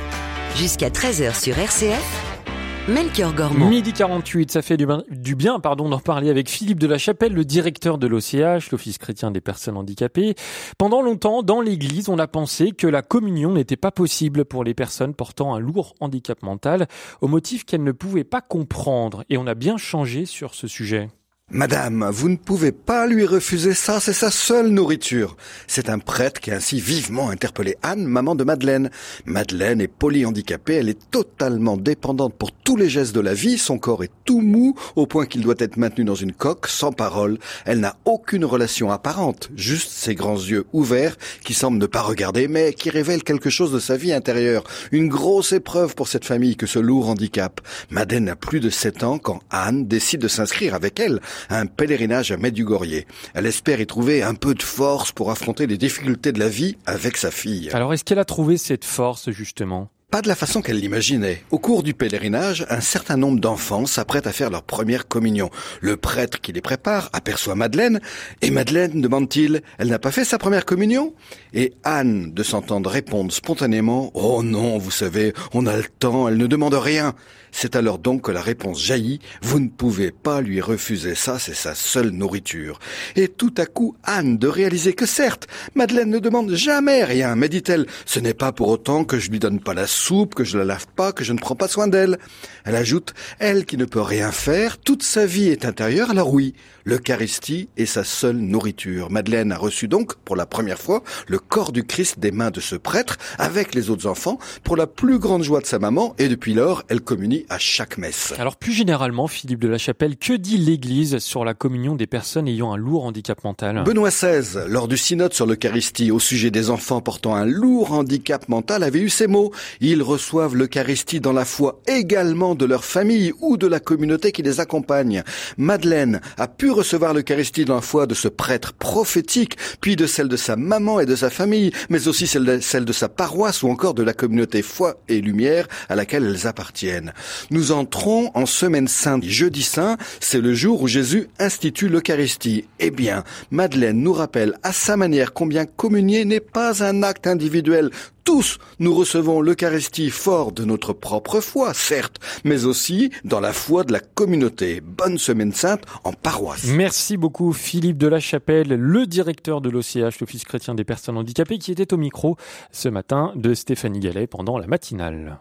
Jusqu'à 0.57 0.89
13h 0.89 1.41
sur 1.41 1.57
RCF, 1.57 2.89
Melchior 2.89 3.33
Gormand. 3.33 3.69
Midi 3.69 3.93
48, 3.93 4.51
ça 4.51 4.61
fait 4.61 4.75
du 4.75 4.85
bien, 4.85 5.03
du 5.09 5.35
bien 5.35 5.61
pardon, 5.61 5.87
d'en 5.87 5.99
parler 5.99 6.29
avec 6.29 6.49
Philippe 6.49 6.77
de 6.77 6.87
la 6.87 6.97
Chapelle, 6.97 7.31
le 7.31 7.45
directeur 7.45 7.97
de 7.97 8.07
l'OCH, 8.07 8.69
l'Office 8.71 8.97
chrétien 8.97 9.31
des 9.31 9.39
personnes 9.39 9.77
handicapées. 9.77 10.35
Pendant 10.77 11.01
longtemps, 11.01 11.41
dans 11.41 11.61
l'église, 11.61 12.09
on 12.09 12.19
a 12.19 12.27
pensé 12.27 12.71
que 12.73 12.85
la 12.85 13.01
communion 13.01 13.53
n'était 13.53 13.77
pas 13.77 13.91
possible 13.91 14.43
pour 14.43 14.65
les 14.65 14.73
personnes 14.73 15.13
portant 15.13 15.55
un 15.55 15.59
lourd 15.59 15.95
handicap 16.01 16.43
mental, 16.43 16.87
au 17.21 17.29
motif 17.29 17.63
qu'elles 17.63 17.83
ne 17.83 17.93
pouvaient 17.93 18.25
pas 18.25 18.41
comprendre. 18.41 19.23
Et 19.29 19.37
on 19.37 19.47
a 19.47 19.53
bien 19.53 19.77
changé 19.77 20.25
sur 20.25 20.53
ce 20.53 20.67
sujet. 20.67 21.07
Madame, 21.51 22.09
vous 22.11 22.27
ne 22.27 22.35
pouvez 22.35 22.71
pas 22.71 23.05
lui 23.05 23.23
refuser 23.23 23.73
ça, 23.75 23.99
c'est 23.99 24.13
sa 24.13 24.29
seule 24.29 24.69
nourriture. 24.69 25.37
C'est 25.67 25.89
un 25.89 25.99
prêtre 25.99 26.41
qui 26.41 26.51
a 26.51 26.55
ainsi 26.55 26.81
vivement 26.81 27.29
interpellé 27.29 27.77
Anne, 27.81 28.03
maman 28.03 28.35
de 28.35 28.43
Madeleine. 28.43 28.89
Madeleine 29.25 29.79
est 29.79 29.87
polyhandicapée, 29.87 30.73
elle 30.73 30.89
est 30.89 31.11
totalement 31.11 31.77
dépendante 31.77 32.33
pour 32.33 32.51
tous 32.51 32.75
les 32.75 32.89
gestes 32.89 33.15
de 33.15 33.21
la 33.21 33.33
vie, 33.33 33.57
son 33.57 33.77
corps 33.77 34.03
est 34.03 34.11
tout 34.25 34.41
mou 34.41 34.75
au 34.97 35.05
point 35.05 35.27
qu'il 35.27 35.43
doit 35.43 35.55
être 35.59 35.77
maintenu 35.77 36.03
dans 36.03 36.15
une 36.15 36.33
coque, 36.33 36.67
sans 36.67 36.91
parole. 36.91 37.37
Elle 37.63 37.79
n'a 37.79 37.95
aucune 38.05 38.43
relation 38.43 38.91
apparente, 38.91 39.49
juste 39.55 39.91
ses 39.91 40.15
grands 40.15 40.35
yeux 40.35 40.65
ouverts 40.73 41.15
qui 41.45 41.53
semblent 41.53 41.77
ne 41.77 41.85
pas 41.85 42.01
regarder 42.01 42.47
mais 42.47 42.73
qui 42.73 42.89
révèlent 42.89 43.23
quelque 43.23 43.51
chose 43.51 43.71
de 43.71 43.79
sa 43.79 43.95
vie 43.95 44.13
intérieure. 44.13 44.65
Une 44.91 45.07
grosse 45.07 45.53
épreuve 45.53 45.95
pour 45.95 46.07
cette 46.07 46.25
famille 46.25 46.57
que 46.57 46.67
ce 46.67 46.79
lourd 46.79 47.07
handicap. 47.07 47.61
Madeleine 47.91 48.29
a 48.29 48.35
plus 48.35 48.59
de 48.59 48.71
7 48.71 49.03
ans 49.03 49.19
quand 49.19 49.39
Anne 49.51 49.87
décide 49.87 50.21
de 50.21 50.27
s'inscrire 50.27 50.73
avec 50.73 50.99
elle 50.99 51.21
un 51.49 51.65
pèlerinage 51.65 52.31
à 52.31 52.37
Medjugorje. 52.37 53.05
Elle 53.33 53.45
espère 53.45 53.79
y 53.79 53.87
trouver 53.87 54.23
un 54.23 54.35
peu 54.35 54.53
de 54.53 54.63
force 54.63 55.11
pour 55.11 55.31
affronter 55.31 55.67
les 55.67 55.77
difficultés 55.77 56.31
de 56.31 56.39
la 56.39 56.49
vie 56.49 56.77
avec 56.85 57.17
sa 57.17 57.31
fille. 57.31 57.69
Alors, 57.73 57.93
est-ce 57.93 58.03
qu'elle 58.03 58.19
a 58.19 58.25
trouvé 58.25 58.57
cette 58.57 58.85
force, 58.85 59.31
justement? 59.31 59.89
Pas 60.11 60.21
de 60.21 60.27
la 60.27 60.35
façon 60.35 60.61
qu'elle 60.61 60.79
l'imaginait. 60.79 61.43
Au 61.51 61.59
cours 61.59 61.83
du 61.83 61.93
pèlerinage, 61.93 62.65
un 62.69 62.79
certain 62.79 63.17
nombre 63.17 63.41
d'enfants 63.41 63.85
s'apprêtent 63.85 64.27
à 64.27 64.31
faire 64.31 64.49
leur 64.49 64.63
première 64.63 65.07
communion. 65.07 65.49
Le 65.81 65.97
prêtre 65.97 66.39
qui 66.39 66.53
les 66.53 66.61
prépare 66.61 67.09
aperçoit 67.11 67.55
Madeleine, 67.55 67.99
et 68.41 68.49
Madeleine, 68.51 69.01
demande-t-il, 69.01 69.61
elle 69.77 69.89
n'a 69.89 69.99
pas 69.99 70.11
fait 70.11 70.23
sa 70.23 70.37
première 70.37 70.63
communion? 70.63 71.13
Et 71.53 71.73
Anne, 71.83 72.31
de 72.33 72.43
s'entendre 72.43 72.89
répondre 72.89 73.33
spontanément, 73.33 74.11
Oh 74.13 74.41
non, 74.41 74.77
vous 74.77 74.91
savez, 74.91 75.33
on 75.53 75.65
a 75.65 75.75
le 75.75 75.83
temps, 75.83 76.29
elle 76.29 76.37
ne 76.37 76.47
demande 76.47 76.75
rien. 76.75 77.13
C'est 77.57 77.77
alors 77.77 77.99
donc 77.99 78.23
que 78.23 78.31
la 78.33 78.41
réponse 78.41 78.83
jaillit, 78.83 79.21
vous 79.41 79.61
ne 79.61 79.69
pouvez 79.69 80.11
pas 80.11 80.41
lui 80.41 80.59
refuser 80.59 81.15
ça, 81.15 81.39
c'est 81.39 81.55
sa 81.55 81.73
seule 81.73 82.09
nourriture. 82.09 82.79
Et 83.15 83.29
tout 83.29 83.53
à 83.57 83.65
coup, 83.65 83.95
Anne 84.03 84.37
de 84.37 84.49
réaliser 84.49 84.91
que 84.91 85.05
certes, 85.05 85.47
Madeleine 85.73 86.09
ne 86.09 86.19
demande 86.19 86.53
jamais 86.53 87.05
rien, 87.05 87.37
mais 87.37 87.47
dit-elle, 87.47 87.85
ce 88.05 88.19
n'est 88.19 88.33
pas 88.33 88.51
pour 88.51 88.67
autant 88.67 89.05
que 89.05 89.19
je 89.19 89.31
lui 89.31 89.39
donne 89.39 89.61
pas 89.61 89.73
la 89.73 89.87
soupe, 89.87 90.35
que 90.35 90.43
je 90.43 90.57
la 90.57 90.65
lave 90.65 90.85
pas, 90.97 91.13
que 91.13 91.23
je 91.23 91.31
ne 91.31 91.39
prends 91.39 91.55
pas 91.55 91.69
soin 91.69 91.87
d'elle. 91.87 92.19
Elle 92.65 92.75
ajoute, 92.75 93.13
elle 93.39 93.65
qui 93.65 93.77
ne 93.77 93.85
peut 93.85 94.01
rien 94.01 94.33
faire, 94.33 94.77
toute 94.77 95.01
sa 95.01 95.25
vie 95.25 95.47
est 95.47 95.63
intérieure, 95.63 96.09
alors 96.09 96.33
oui, 96.33 96.55
l'Eucharistie 96.83 97.69
est 97.77 97.85
sa 97.85 98.03
seule 98.03 98.35
nourriture. 98.35 99.09
Madeleine 99.09 99.53
a 99.53 99.57
reçu 99.57 99.87
donc, 99.87 100.15
pour 100.15 100.35
la 100.35 100.45
première 100.45 100.79
fois, 100.79 101.03
le 101.29 101.39
corps 101.39 101.71
du 101.71 101.85
Christ 101.85 102.19
des 102.19 102.31
mains 102.31 102.51
de 102.51 102.59
ce 102.59 102.75
prêtre, 102.75 103.17
avec 103.39 103.73
les 103.73 103.89
autres 103.89 104.07
enfants, 104.07 104.39
pour 104.65 104.75
la 104.75 104.87
plus 104.87 105.19
grande 105.19 105.43
joie 105.43 105.61
de 105.61 105.65
sa 105.65 105.79
maman, 105.79 106.15
et 106.19 106.27
depuis 106.27 106.53
lors, 106.53 106.83
elle 106.89 106.99
communie 106.99 107.44
à 107.49 107.57
chaque 107.57 107.97
messe. 107.97 108.33
Alors 108.37 108.55
plus 108.55 108.73
généralement, 108.73 109.27
Philippe 109.27 109.59
de 109.59 109.67
la 109.67 109.77
Chapelle, 109.77 110.17
que 110.17 110.33
dit 110.33 110.57
l'Église 110.57 111.19
sur 111.19 111.45
la 111.45 111.53
communion 111.53 111.95
des 111.95 112.07
personnes 112.07 112.47
ayant 112.47 112.73
un 112.73 112.77
lourd 112.77 113.05
handicap 113.05 113.43
mental? 113.43 113.83
Benoît 113.83 114.09
XVI, 114.09 114.67
lors 114.67 114.87
du 114.87 114.97
synode 114.97 115.33
sur 115.33 115.45
l'Eucharistie 115.45 116.11
au 116.11 116.19
sujet 116.19 116.51
des 116.51 116.69
enfants 116.69 117.01
portant 117.01 117.35
un 117.35 117.45
lourd 117.45 117.93
handicap 117.93 118.47
mental, 118.49 118.83
avait 118.83 118.99
eu 118.99 119.09
ces 119.09 119.27
mots. 119.27 119.51
Ils 119.81 120.03
reçoivent 120.03 120.55
l'Eucharistie 120.55 121.19
dans 121.19 121.33
la 121.33 121.45
foi 121.45 121.81
également 121.87 122.55
de 122.55 122.65
leur 122.65 122.83
famille 122.83 123.33
ou 123.41 123.57
de 123.57 123.67
la 123.67 123.79
communauté 123.79 124.31
qui 124.31 124.41
les 124.41 124.59
accompagne. 124.59 125.23
Madeleine 125.57 126.21
a 126.37 126.47
pu 126.47 126.71
recevoir 126.71 127.13
l'Eucharistie 127.13 127.65
dans 127.65 127.75
la 127.75 127.81
foi 127.81 128.07
de 128.07 128.13
ce 128.13 128.27
prêtre 128.27 128.73
prophétique, 128.73 129.57
puis 129.81 129.95
de 129.95 130.07
celle 130.07 130.27
de 130.27 130.37
sa 130.37 130.55
maman 130.55 130.99
et 130.99 131.05
de 131.05 131.15
sa 131.15 131.29
famille, 131.29 131.71
mais 131.89 132.07
aussi 132.07 132.27
celle 132.27 132.45
de, 132.45 132.59
celle 132.59 132.85
de 132.85 132.93
sa 132.93 133.09
paroisse 133.09 133.63
ou 133.63 133.69
encore 133.69 133.93
de 133.93 134.03
la 134.03 134.13
communauté 134.13 134.61
foi 134.61 135.01
et 135.07 135.21
lumière 135.21 135.67
à 135.89 135.95
laquelle 135.95 136.25
elles 136.25 136.47
appartiennent. 136.47 137.13
Nous 137.51 137.71
entrons 137.71 138.31
en 138.33 138.45
semaine 138.45 138.87
sainte. 138.87 139.23
Jeudi 139.23 139.63
saint, 139.63 139.97
c'est 140.19 140.41
le 140.41 140.53
jour 140.53 140.81
où 140.81 140.87
Jésus 140.87 141.27
institue 141.39 141.89
l'Eucharistie. 141.89 142.65
Eh 142.79 142.91
bien, 142.91 143.23
Madeleine 143.51 144.01
nous 144.01 144.13
rappelle 144.13 144.57
à 144.63 144.71
sa 144.71 144.97
manière 144.97 145.33
combien 145.33 145.65
communier 145.65 146.25
n'est 146.25 146.39
pas 146.39 146.83
un 146.83 147.03
acte 147.03 147.27
individuel 147.27 147.91
tous, 148.25 148.57
nous 148.79 148.93
recevons 148.93 149.39
l'Eucharistie 149.39 150.09
fort 150.09 150.51
de 150.51 150.65
notre 150.65 150.93
propre 150.93 151.39
foi, 151.39 151.75
certes, 151.75 152.17
mais 152.43 152.65
aussi 152.65 153.11
dans 153.23 153.39
la 153.39 153.53
foi 153.53 153.83
de 153.83 153.93
la 153.93 153.99
communauté. 153.99 154.81
Bonne 154.81 155.19
semaine 155.19 155.53
sainte 155.53 155.83
en 156.03 156.11
paroisse. 156.11 156.65
Merci 156.65 157.17
beaucoup 157.17 157.53
Philippe 157.53 157.99
de 157.99 158.07
la 158.07 158.19
Chapelle, 158.19 158.69
le 158.69 159.05
directeur 159.05 159.61
de 159.61 159.69
l'OCH, 159.69 160.19
l'Office 160.19 160.43
chrétien 160.43 160.73
des 160.73 160.83
personnes 160.83 161.17
handicapées, 161.17 161.59
qui 161.59 161.71
était 161.71 161.93
au 161.93 161.97
micro 161.97 162.35
ce 162.71 162.89
matin 162.89 163.31
de 163.35 163.53
Stéphanie 163.53 163.99
Gallet 163.99 164.25
pendant 164.25 164.57
la 164.57 164.65
matinale. 164.65 165.37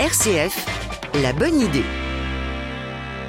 RCF, 0.00 0.83
la 1.20 1.32
bonne 1.32 1.60
idée. 1.60 2.03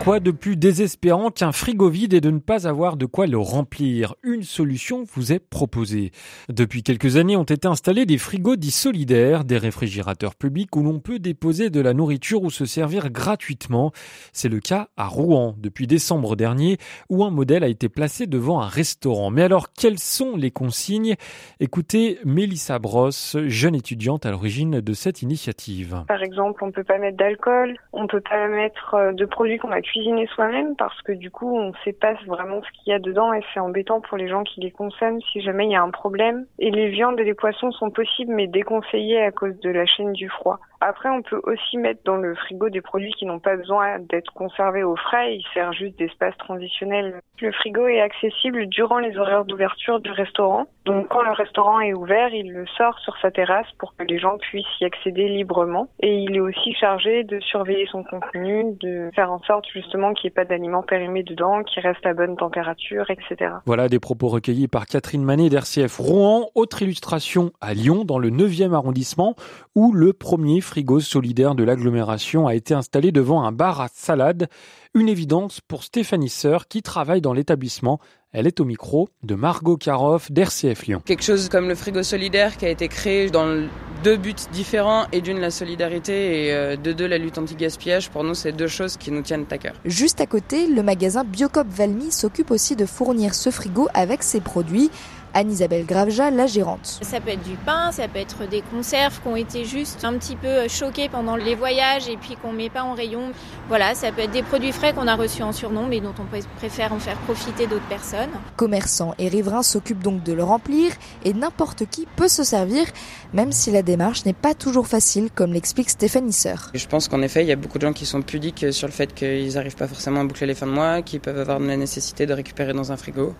Quoi 0.06 0.20
de 0.20 0.30
plus 0.30 0.56
désespérant 0.56 1.32
qu'un 1.32 1.52
frigo 1.52 1.89
vide 1.89 2.13
et 2.13 2.22
de 2.22 2.30
ne 2.30 2.38
pas 2.38 2.68
avoir 2.68 2.96
de 2.96 3.08
quoi 3.08 3.26
le 3.26 3.39
remplir? 3.39 4.13
Une 4.22 4.44
solution 4.44 5.04
vous 5.12 5.34
est 5.34 5.39
proposée. 5.39 6.12
Depuis 6.48 6.84
quelques 6.84 7.18
années 7.18 7.36
ont 7.36 7.41
été 7.41 7.68
installés 7.68 8.06
des 8.06 8.20
frigos 8.20 8.56
dits 8.56 8.70
solidaires, 8.70 9.46
des 9.46 9.58
réfrigérateurs 9.58 10.36
publics 10.36 10.76
où 10.76 10.84
l'on 10.84 11.00
peut 11.00 11.18
déposer 11.18 11.72
de 11.72 11.82
la 11.82 11.96
nourriture 11.96 12.44
ou 12.44 12.52
se 12.52 12.65
servir 12.65 13.10
gratuitement. 13.10 13.94
C'est 14.32 14.48
le 14.48 14.60
cas 14.60 14.89
à 14.96 15.08
Rouen 15.08 15.56
depuis 15.58 15.88
décembre 15.88 16.36
dernier 16.36 16.78
où 17.10 17.24
un 17.24 17.32
modèle 17.32 17.63
a 17.63 17.68
été 17.68 17.89
placé 17.89 18.28
devant 18.28 18.62
un 18.62 18.68
restaurant. 18.68 19.32
Mais 19.32 19.41
alors 19.41 19.74
quelles 19.74 19.98
sont 19.98 20.38
les 20.38 20.52
consignes? 20.52 21.15
Écoutez 21.60 22.20
Mélissa 22.24 22.78
Brosse, 22.78 23.38
jeune 23.48 23.74
étudiante 23.74 24.28
à 24.28 24.30
l'origine 24.30 24.82
de 24.82 24.94
cette 24.94 25.24
initiative. 25.24 26.04
Par 26.08 26.22
exemple, 26.22 26.63
on 26.63 26.72
peut 26.72 26.84
pas 26.84 27.00
mettre 27.00 27.18
d'alcool, 27.18 27.80
on 27.91 28.06
peut 28.06 28.22
pas 28.22 28.48
mettre 28.50 28.94
euh, 28.94 29.12
de 29.12 29.26
produits 29.26 29.58
qu'on 29.58 29.72
a 29.72 29.82
cuisiner 29.95 30.27
soi-même 30.27 30.75
parce 30.75 31.01
que 31.03 31.13
du 31.13 31.31
coup 31.31 31.58
on 31.58 31.71
sait 31.86 31.93
pas 31.93 32.15
vraiment 32.27 32.62
ce 32.62 32.69
qu'il 32.71 32.91
y 32.91 32.93
a 32.93 32.99
dedans 32.99 33.31
et 33.31 33.39
c'est 33.53 33.62
embêtant 33.62 34.01
pour 34.01 34.17
les 34.17 34.27
gens 34.27 34.43
qui 34.43 34.60
les 34.60 34.71
consomment 34.71 35.21
si 35.31 35.39
jamais 35.39 35.67
il 35.67 35.71
y 35.71 35.75
a 35.75 35.81
un 35.81 35.89
problème. 35.89 36.45
Et 36.60 36.69
les 36.69 36.89
viandes 36.89 37.17
et 37.17 37.23
les 37.23 37.34
poissons 37.34 37.71
sont 37.71 37.91
possibles 37.91 38.34
mais 38.34 38.47
déconseillés 38.47 39.21
à 39.21 39.31
cause 39.31 39.58
de 39.62 39.69
la 39.69 39.86
chaîne 39.86 40.12
du 40.12 40.27
froid. 40.27 40.60
Après, 40.88 41.10
on 41.10 41.24
peut 41.24 41.41
aussi 41.45 41.78
mettre 41.78 42.02
dans 42.06 42.17
le 42.17 42.36
frigo 42.36 42.69
des 42.69 42.82
produits 42.82 43.12
qui 43.13 43.26
n'ont 43.26 43.39
pas 43.39 43.56
besoin 43.56 43.98
d'être 43.98 44.32
conservés 44.34 44.84
au 44.84 44.95
frais. 44.95 45.36
Il 45.36 45.43
sert 45.52 45.74
juste 45.74 45.98
d'espace 45.98 46.38
transitionnel. 46.38 47.21
Le 47.41 47.52
frigo 47.54 47.88
est 47.88 48.02
accessible 48.02 48.67
durant 48.67 49.00
les 49.00 49.17
horaires 49.17 49.45
d'ouverture 49.45 50.00
du 50.00 50.12
restaurant. 50.12 50.67
Donc, 50.86 51.08
quand 51.08 51.24
le 51.24 51.32
restaurant 51.32 51.80
est 51.80 51.93
ouvert, 51.93 52.32
il 52.36 52.52
le 52.52 52.67
sort 52.78 53.00
sur 53.00 53.17
sa 53.19 53.32
terrasse 53.32 53.65
pour 53.80 53.95
que 53.95 54.04
les 54.04 54.19
gens 54.19 54.38
puissent 54.38 54.80
y 54.80 54.86
accéder 54.86 55.28
librement. 55.28 55.88
Et 56.02 56.19
il 56.19 56.36
est 56.36 56.39
aussi 56.39 56.76
chargé 56.76 57.24
de 57.24 57.39
surveiller 57.39 57.88
son 57.91 58.04
contenu, 58.04 58.78
de 58.80 59.10
faire 59.15 59.32
en 59.32 59.39
sorte 59.39 59.65
justement 59.74 60.13
qu'il 60.13 60.28
n'y 60.28 60.34
ait 60.34 60.36
pas 60.36 60.45
d'aliments 60.45 60.84
périmés 60.84 61.24
dedans, 61.24 61.63
qu'il 61.63 61.82
reste 61.82 62.06
à 62.06 62.13
bonne 62.13 62.38
température, 62.38 63.10
etc. 63.10 63.54
Voilà 63.65 63.89
des 63.89 64.00
propos 64.00 64.28
recueillis 64.28 64.67
par 64.67 64.86
Catherine 64.86 65.24
Manet 65.24 65.50
d'RCF 65.50 65.98
Rouen. 65.98 66.50
Autre 66.54 66.84
illustration 66.84 67.52
à 67.60 67.74
Lyon, 67.74 68.06
dans 68.06 68.19
le 68.19 68.30
9e 68.30 68.74
arrondissement, 68.74 69.34
où 69.74 69.91
le 69.91 70.13
premier 70.13 70.62
frigo 70.62 70.75
solidaire 71.00 71.56
de 71.56 71.64
l'agglomération 71.64 72.48
a 72.48 72.56
été 72.56 72.74
installé 72.74 73.12
devant 73.12 73.44
un 73.44 73.52
bar 73.52 73.82
à 73.82 73.88
salade. 73.94 74.48
Une 74.94 75.10
évidence 75.10 75.62
pour 75.62 75.84
Stéphanie 75.84 76.30
Sœur 76.30 76.68
qui 76.68 76.82
travaille 76.82 77.22
dans 77.22 77.34
l'établissement. 77.34 78.00
Elle 78.32 78.48
est 78.48 78.60
au 78.60 78.66
micro 78.66 79.08
de 79.24 79.36
Margot 79.36 79.78
Caroff 79.78 80.30
d'RCF 80.30 80.88
Lyon. 80.88 81.02
Quelque 81.06 81.24
chose 81.24 81.48
comme 81.48 81.70
le 81.70 81.76
frigo 81.76 82.04
solidaire 82.04 82.58
qui 82.58 82.66
a 82.66 82.70
été 82.70 82.90
créé 82.90 83.30
dans 83.30 83.68
deux 84.04 84.18
buts 84.18 84.36
différents 84.52 85.06
et 85.14 85.22
d'une 85.22 85.40
la 85.40 85.52
solidarité 85.52 86.48
et 86.48 86.54
euh, 86.54 86.76
de 86.76 86.92
deux 86.92 87.08
la 87.08 87.18
lutte 87.18 87.38
anti-gaspillage. 87.38 88.10
Pour 88.10 88.26
nous, 88.26 88.34
c'est 88.34 88.52
deux 88.52 88.68
choses 88.68 88.98
qui 88.98 89.12
nous 89.12 89.22
tiennent 89.22 89.46
à 89.52 89.58
cœur. 89.58 89.76
Juste 89.86 90.20
à 90.20 90.26
côté, 90.26 90.68
le 90.68 90.84
magasin 90.84 91.24
Biocop 91.24 91.68
Valmy 91.70 92.12
s'occupe 92.12 92.52
aussi 92.52 92.76
de 92.76 92.86
fournir 92.86 93.34
ce 93.34 93.52
frigo 93.52 93.88
avec 93.94 94.22
ses 94.22 94.42
produits. 94.42 94.92
Anne-Isabelle 95.36 95.86
Graveja, 95.86 96.32
la 96.32 96.48
gérante. 96.48 97.00
Ça 97.02 97.19
peut 97.19 97.32
être 97.32 97.43
du 97.43 97.58
pain, 97.58 97.91
ça 97.91 98.08
peut 98.08 98.19
être 98.19 98.48
des 98.50 98.62
conserves 98.62 99.21
qui 99.21 99.28
ont 99.28 99.36
été 99.36 99.65
juste 99.65 100.04
un 100.06 100.13
petit 100.13 100.38
peu 100.38 100.67
choquées 100.69 101.10
pendant 101.10 101.36
les 101.36 101.56
voyages 101.56 102.08
et 102.08 102.15
puis 102.15 102.38
qu'on 102.41 102.54
met 102.54 102.69
pas 102.69 102.84
en 102.84 102.93
rayon. 102.93 103.32
Voilà, 103.67 103.93
ça 103.95 104.12
peut 104.13 104.21
être 104.21 104.32
des 104.32 104.43
produits 104.43 104.71
frais 104.71 104.93
qu'on 104.93 105.08
a 105.08 105.15
reçus 105.15 105.43
en 105.43 105.52
surnom 105.52 105.88
mais 105.88 106.00
dont 106.00 106.13
on 106.19 106.26
préfère 106.58 106.93
en 106.93 107.00
faire 107.00 107.17
profiter 107.17 107.67
d'autres 107.67 107.88
personnes. 107.88 108.30
Commerçants 108.56 109.13
et 109.19 109.28
riverains 109.28 109.62
s'occupent 109.62 110.02
donc 110.02 110.24
de 110.24 110.32
le 110.32 110.43
remplir 110.43 110.93
et 111.26 111.34
n'importe 111.34 111.86
qui 111.86 112.08
peut 112.15 112.30
se 112.30 112.45
servir, 112.45 112.86
même 113.34 113.52
si 113.52 113.71
la 113.71 113.82
démarche 113.82 114.26
n'est 114.26 114.34
pas 114.34 114.54
toujours 114.54 114.88
facile, 114.88 115.30
comme 115.36 115.52
l'explique 115.52 115.89
Stéphanie 115.89 116.32
Sœur. 116.32 116.71
Je 116.74 116.88
pense 116.88 117.10
qu'en 117.10 117.21
effet, 117.21 117.43
il 117.43 117.48
y 117.48 117.52
a 117.52 117.58
beaucoup 117.58 117.78
de 117.78 117.86
gens 117.86 117.93
qui 117.93 118.06
sont 118.06 118.21
pudiques 118.21 118.67
sur 118.71 118.88
le 118.88 118.93
fait 118.93 119.13
qu'ils 119.13 119.54
n'arrivent 119.54 119.76
pas 119.76 119.88
forcément 119.88 120.21
à 120.21 120.24
boucler 120.24 120.48
les 120.48 120.56
fins 120.56 120.67
de 120.67 120.71
mois, 120.71 121.02
qui 121.02 121.19
peuvent 121.19 121.39
avoir 121.39 121.60
la 121.60 121.76
nécessité 121.76 122.26
de 122.26 122.34
récupérer 122.34 122.71
dans 122.71 122.93
un 122.93 122.98
frigo. 122.98 123.34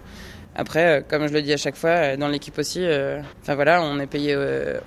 Après, 0.56 1.00
euh, 1.00 1.02
comme 1.08 1.28
je 1.28 1.34
le 1.34 1.42
dis 1.42 1.52
à 1.52 1.58
chaque 1.58 1.76
fois, 1.76 1.90
euh, 1.90 2.18
dans 2.18 2.30
l'équipe 2.30 2.58
aussi, 2.58 2.80
euh, 2.82 3.22
voilà, 3.46 3.84
on 3.84 4.00
est 4.00 4.08
payé 4.08 4.36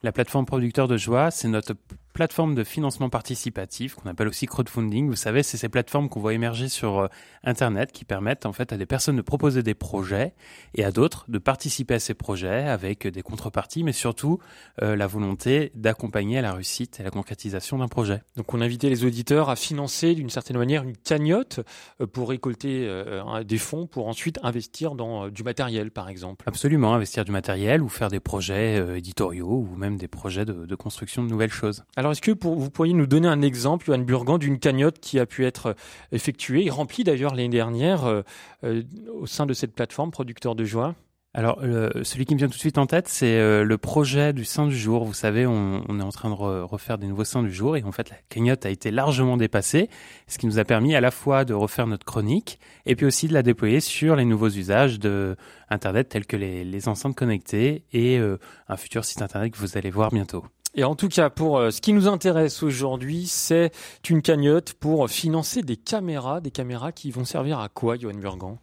La 0.03 0.11
plateforme 0.11 0.45
producteur 0.45 0.89
de 0.89 0.97
joie, 0.97 1.31
c'est 1.31 1.47
notre 1.47 1.73
plateforme 2.15 2.55
de 2.55 2.63
financement 2.63 3.09
participatif 3.09 3.95
qu'on 3.95 4.09
appelle 4.09 4.29
aussi 4.29 4.45
crowdfunding. 4.47 5.09
Vous 5.09 5.17
savez, 5.17 5.43
c'est 5.43 5.57
ces 5.57 5.67
plateformes 5.67 6.07
qu'on 6.07 6.21
voit 6.21 6.33
émerger 6.33 6.69
sur 6.69 6.99
euh, 6.99 7.07
Internet 7.43 7.91
qui 7.91 8.05
permettent 8.05 8.45
en 8.45 8.53
fait 8.53 8.71
à 8.71 8.77
des 8.77 8.85
personnes 8.85 9.17
de 9.17 9.21
proposer 9.21 9.63
des 9.63 9.73
projets 9.73 10.33
et 10.75 10.85
à 10.85 10.91
d'autres 10.91 11.25
de 11.27 11.37
participer 11.39 11.95
à 11.95 11.99
ces 11.99 12.13
projets 12.13 12.69
avec 12.69 13.05
des 13.05 13.21
contreparties, 13.21 13.83
mais 13.83 13.91
surtout 13.91 14.39
euh, 14.81 14.95
la 14.95 15.07
volonté 15.07 15.73
d'accompagner 15.75 16.37
à 16.37 16.41
la 16.41 16.53
réussite 16.53 17.01
et 17.01 17.03
la 17.03 17.11
concrétisation 17.11 17.79
d'un 17.79 17.89
projet. 17.89 18.21
Donc 18.37 18.53
on 18.53 18.61
invitait 18.61 18.89
les 18.89 19.03
auditeurs 19.03 19.49
à 19.49 19.57
financer 19.57 20.15
d'une 20.15 20.29
certaine 20.29 20.57
manière 20.57 20.83
une 20.83 20.95
cagnotte 20.95 21.59
euh, 21.99 22.07
pour 22.07 22.29
récolter 22.29 22.89
des 23.45 23.57
fonds 23.57 23.87
pour 23.87 24.07
ensuite 24.07 24.39
investir 24.41 24.95
dans 24.95 25.27
du 25.27 25.43
matériel 25.43 25.91
par 25.91 26.07
exemple. 26.07 26.45
Absolument, 26.47 26.93
investir 26.93 27.25
du 27.25 27.33
matériel 27.33 27.81
ou 27.81 27.89
faire 27.89 28.07
des 28.07 28.21
projets 28.21 28.97
éditoriaux 28.97 29.67
ou 29.69 29.75
même 29.75 29.97
des 29.97 30.07
projets 30.07 30.45
de, 30.45 30.65
de 30.65 30.75
construction 30.75 31.21
de 31.21 31.29
nouvelles 31.29 31.51
choses. 31.51 31.83
Alors 31.97 32.04
est-ce 32.11 32.21
que 32.21 32.31
vous 32.31 32.69
pourriez 32.69 32.93
nous 32.93 33.07
donner 33.07 33.27
un 33.27 33.41
exemple, 33.41 33.85
Johan 33.85 33.99
Burgan, 33.99 34.37
d'une 34.37 34.59
cagnotte 34.59 34.99
qui 34.99 35.19
a 35.19 35.25
pu 35.25 35.45
être 35.45 35.75
effectuée 36.11 36.65
et 36.65 36.69
remplie 36.69 37.03
d'ailleurs 37.03 37.35
l'année 37.35 37.49
dernière 37.49 38.05
euh, 38.05 38.21
euh, 38.63 38.83
au 39.13 39.25
sein 39.25 39.45
de 39.45 39.53
cette 39.53 39.73
plateforme 39.73 40.11
producteur 40.11 40.55
de 40.55 40.65
joie? 40.65 40.95
Alors, 41.37 41.59
celui 42.03 42.23
qui 42.23 42.33
me 42.33 42.39
vient 42.39 42.47
tout 42.47 42.53
de 42.53 42.59
suite 42.59 42.77
en 42.77 42.85
tête, 42.85 43.09
c'est 43.09 43.37
euh, 43.37 43.65
le 43.65 43.77
projet 43.77 44.31
du 44.31 44.45
Saint 44.45 44.67
du 44.67 44.77
jour. 44.77 45.03
Vous 45.03 45.13
savez, 45.13 45.45
on, 45.45 45.81
est 45.99 46.01
en 46.01 46.11
train 46.11 46.29
de 46.29 46.33
refaire 46.33 46.97
des 46.97 47.07
nouveaux 47.07 47.25
Saints 47.25 47.43
du 47.43 47.51
jour 47.51 47.75
et 47.75 47.83
en 47.83 47.91
fait, 47.91 48.09
la 48.09 48.15
cagnotte 48.29 48.65
a 48.65 48.69
été 48.69 48.89
largement 48.89 49.35
dépassée, 49.35 49.89
ce 50.27 50.37
qui 50.37 50.45
nous 50.45 50.59
a 50.59 50.63
permis 50.63 50.95
à 50.95 51.01
la 51.01 51.11
fois 51.11 51.43
de 51.43 51.53
refaire 51.53 51.87
notre 51.87 52.05
chronique 52.05 52.57
et 52.85 52.95
puis 52.95 53.05
aussi 53.05 53.27
de 53.27 53.33
la 53.33 53.43
déployer 53.43 53.81
sur 53.81 54.15
les 54.15 54.23
nouveaux 54.23 54.47
usages 54.47 54.97
de 54.97 55.35
Internet 55.69 56.07
tels 56.07 56.25
que 56.25 56.37
les, 56.37 56.63
les 56.63 56.87
enceintes 56.87 57.17
connectées 57.17 57.83
et 57.91 58.17
un 58.69 58.77
futur 58.77 59.03
site 59.03 59.21
Internet 59.21 59.51
que 59.51 59.57
vous 59.57 59.77
allez 59.77 59.89
voir 59.89 60.11
bientôt. 60.11 60.45
Et 60.77 60.83
en 60.83 60.95
tout 60.95 61.07
cas, 61.07 61.29
pour 61.29 61.57
euh, 61.57 61.71
ce 61.71 61.79
qui 61.79 61.93
nous 61.93 62.09
intéresse 62.09 62.61
aujourd'hui, 62.61 63.27
c'est 63.27 63.71
une 64.09 64.21
cagnotte 64.21 64.73
pour 64.73 65.09
financer 65.09 65.61
des 65.61 65.77
caméras, 65.77 66.41
des 66.41 66.51
caméras 66.51 66.91
qui 66.91 67.11
vont 67.11 67.23
servir 67.23 67.59
à 67.59 67.69
quoi, 67.69 67.97
Johan 67.97 68.15
Burgan? 68.15 68.57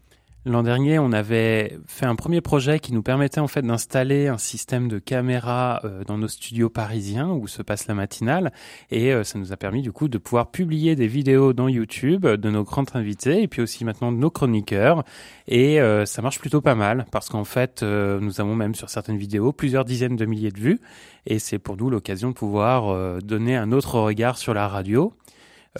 L'an 0.44 0.64
dernier, 0.64 0.98
on 0.98 1.12
avait 1.12 1.78
fait 1.86 2.04
un 2.04 2.16
premier 2.16 2.40
projet 2.40 2.80
qui 2.80 2.92
nous 2.92 3.02
permettait 3.04 3.38
en 3.38 3.46
fait 3.46 3.62
d'installer 3.62 4.26
un 4.26 4.38
système 4.38 4.88
de 4.88 4.98
caméras 4.98 5.80
euh, 5.84 6.02
dans 6.02 6.18
nos 6.18 6.26
studios 6.26 6.68
parisiens 6.68 7.28
où 7.28 7.46
se 7.46 7.62
passe 7.62 7.86
la 7.86 7.94
matinale. 7.94 8.52
Et 8.90 9.12
euh, 9.12 9.22
ça 9.22 9.38
nous 9.38 9.52
a 9.52 9.56
permis 9.56 9.82
du 9.82 9.92
coup 9.92 10.08
de 10.08 10.18
pouvoir 10.18 10.50
publier 10.50 10.96
des 10.96 11.06
vidéos 11.06 11.52
dans 11.52 11.68
YouTube 11.68 12.26
de 12.26 12.50
nos 12.50 12.64
grands 12.64 12.82
invités 12.94 13.44
et 13.44 13.46
puis 13.46 13.62
aussi 13.62 13.84
maintenant 13.84 14.10
de 14.10 14.16
nos 14.16 14.30
chroniqueurs. 14.30 15.04
Et 15.46 15.80
euh, 15.80 16.06
ça 16.06 16.22
marche 16.22 16.40
plutôt 16.40 16.60
pas 16.60 16.74
mal 16.74 17.06
parce 17.12 17.28
qu'en 17.28 17.44
fait 17.44 17.84
nous 17.84 18.40
avons 18.40 18.56
même 18.56 18.74
sur 18.74 18.90
certaines 18.90 19.18
vidéos 19.18 19.52
plusieurs 19.52 19.84
dizaines 19.84 20.16
de 20.16 20.26
milliers 20.26 20.50
de 20.50 20.58
vues. 20.58 20.80
Et 21.24 21.38
c'est 21.38 21.60
pour 21.60 21.76
nous 21.76 21.88
l'occasion 21.88 22.30
de 22.30 22.34
pouvoir 22.34 23.20
donner 23.22 23.56
un 23.56 23.70
autre 23.70 24.00
regard 24.00 24.38
sur 24.38 24.54
la 24.54 24.66
radio 24.66 25.14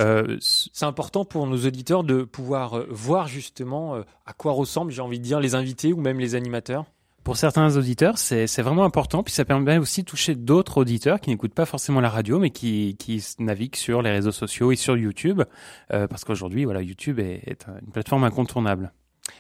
euh, 0.01 0.39
c'est 0.41 0.87
important 0.87 1.25
pour 1.25 1.47
nos 1.47 1.67
auditeurs 1.67 2.05
de 2.05 2.23
pouvoir 2.23 2.79
euh, 2.79 2.87
voir 2.91 3.29
justement 3.29 3.97
euh, 3.97 4.03
à 4.25 4.33
quoi 4.33 4.53
ressemblent, 4.53 4.91
j'ai 4.91 5.03
envie 5.03 5.19
de 5.19 5.25
dire, 5.25 5.41
les 5.41 5.55
invités 5.55 5.93
ou 5.93 6.01
même 6.01 6.19
les 6.19 6.35
animateurs. 6.35 6.87
Pour 7.25 7.37
certains 7.37 7.77
auditeurs, 7.77 8.19
c'est 8.19 8.63
vraiment 8.63 8.85
important. 8.85 9.23
Puis 9.23 9.33
ça 9.33 9.45
permet 9.45 9.79
aussi 9.79 10.03
de 10.03 10.07
toucher 10.07 10.35
d'autres 10.35 10.79
auditeurs 10.79 11.21
qui 11.21 11.31
n'écoutent 11.31 11.55
pas 11.55 11.67
forcément 11.67 12.01
la 12.01 12.11
radio, 12.11 12.41
mais 12.41 12.51
qui, 12.51 12.97
qui 12.99 13.25
naviguent 13.39 13.77
sur 13.77 14.03
les 14.03 14.11
réseaux 14.11 14.33
sociaux 14.33 14.73
et 14.73 14.77
sur 14.77 14.97
YouTube, 14.97 15.41
parce 15.89 16.25
qu'aujourd'hui, 16.25 16.65
voilà, 16.65 16.83
YouTube 16.83 17.21
est, 17.21 17.41
est, 17.47 17.67
une 17.81 17.93
plateforme 17.93 18.25
incontournable. 18.25 18.93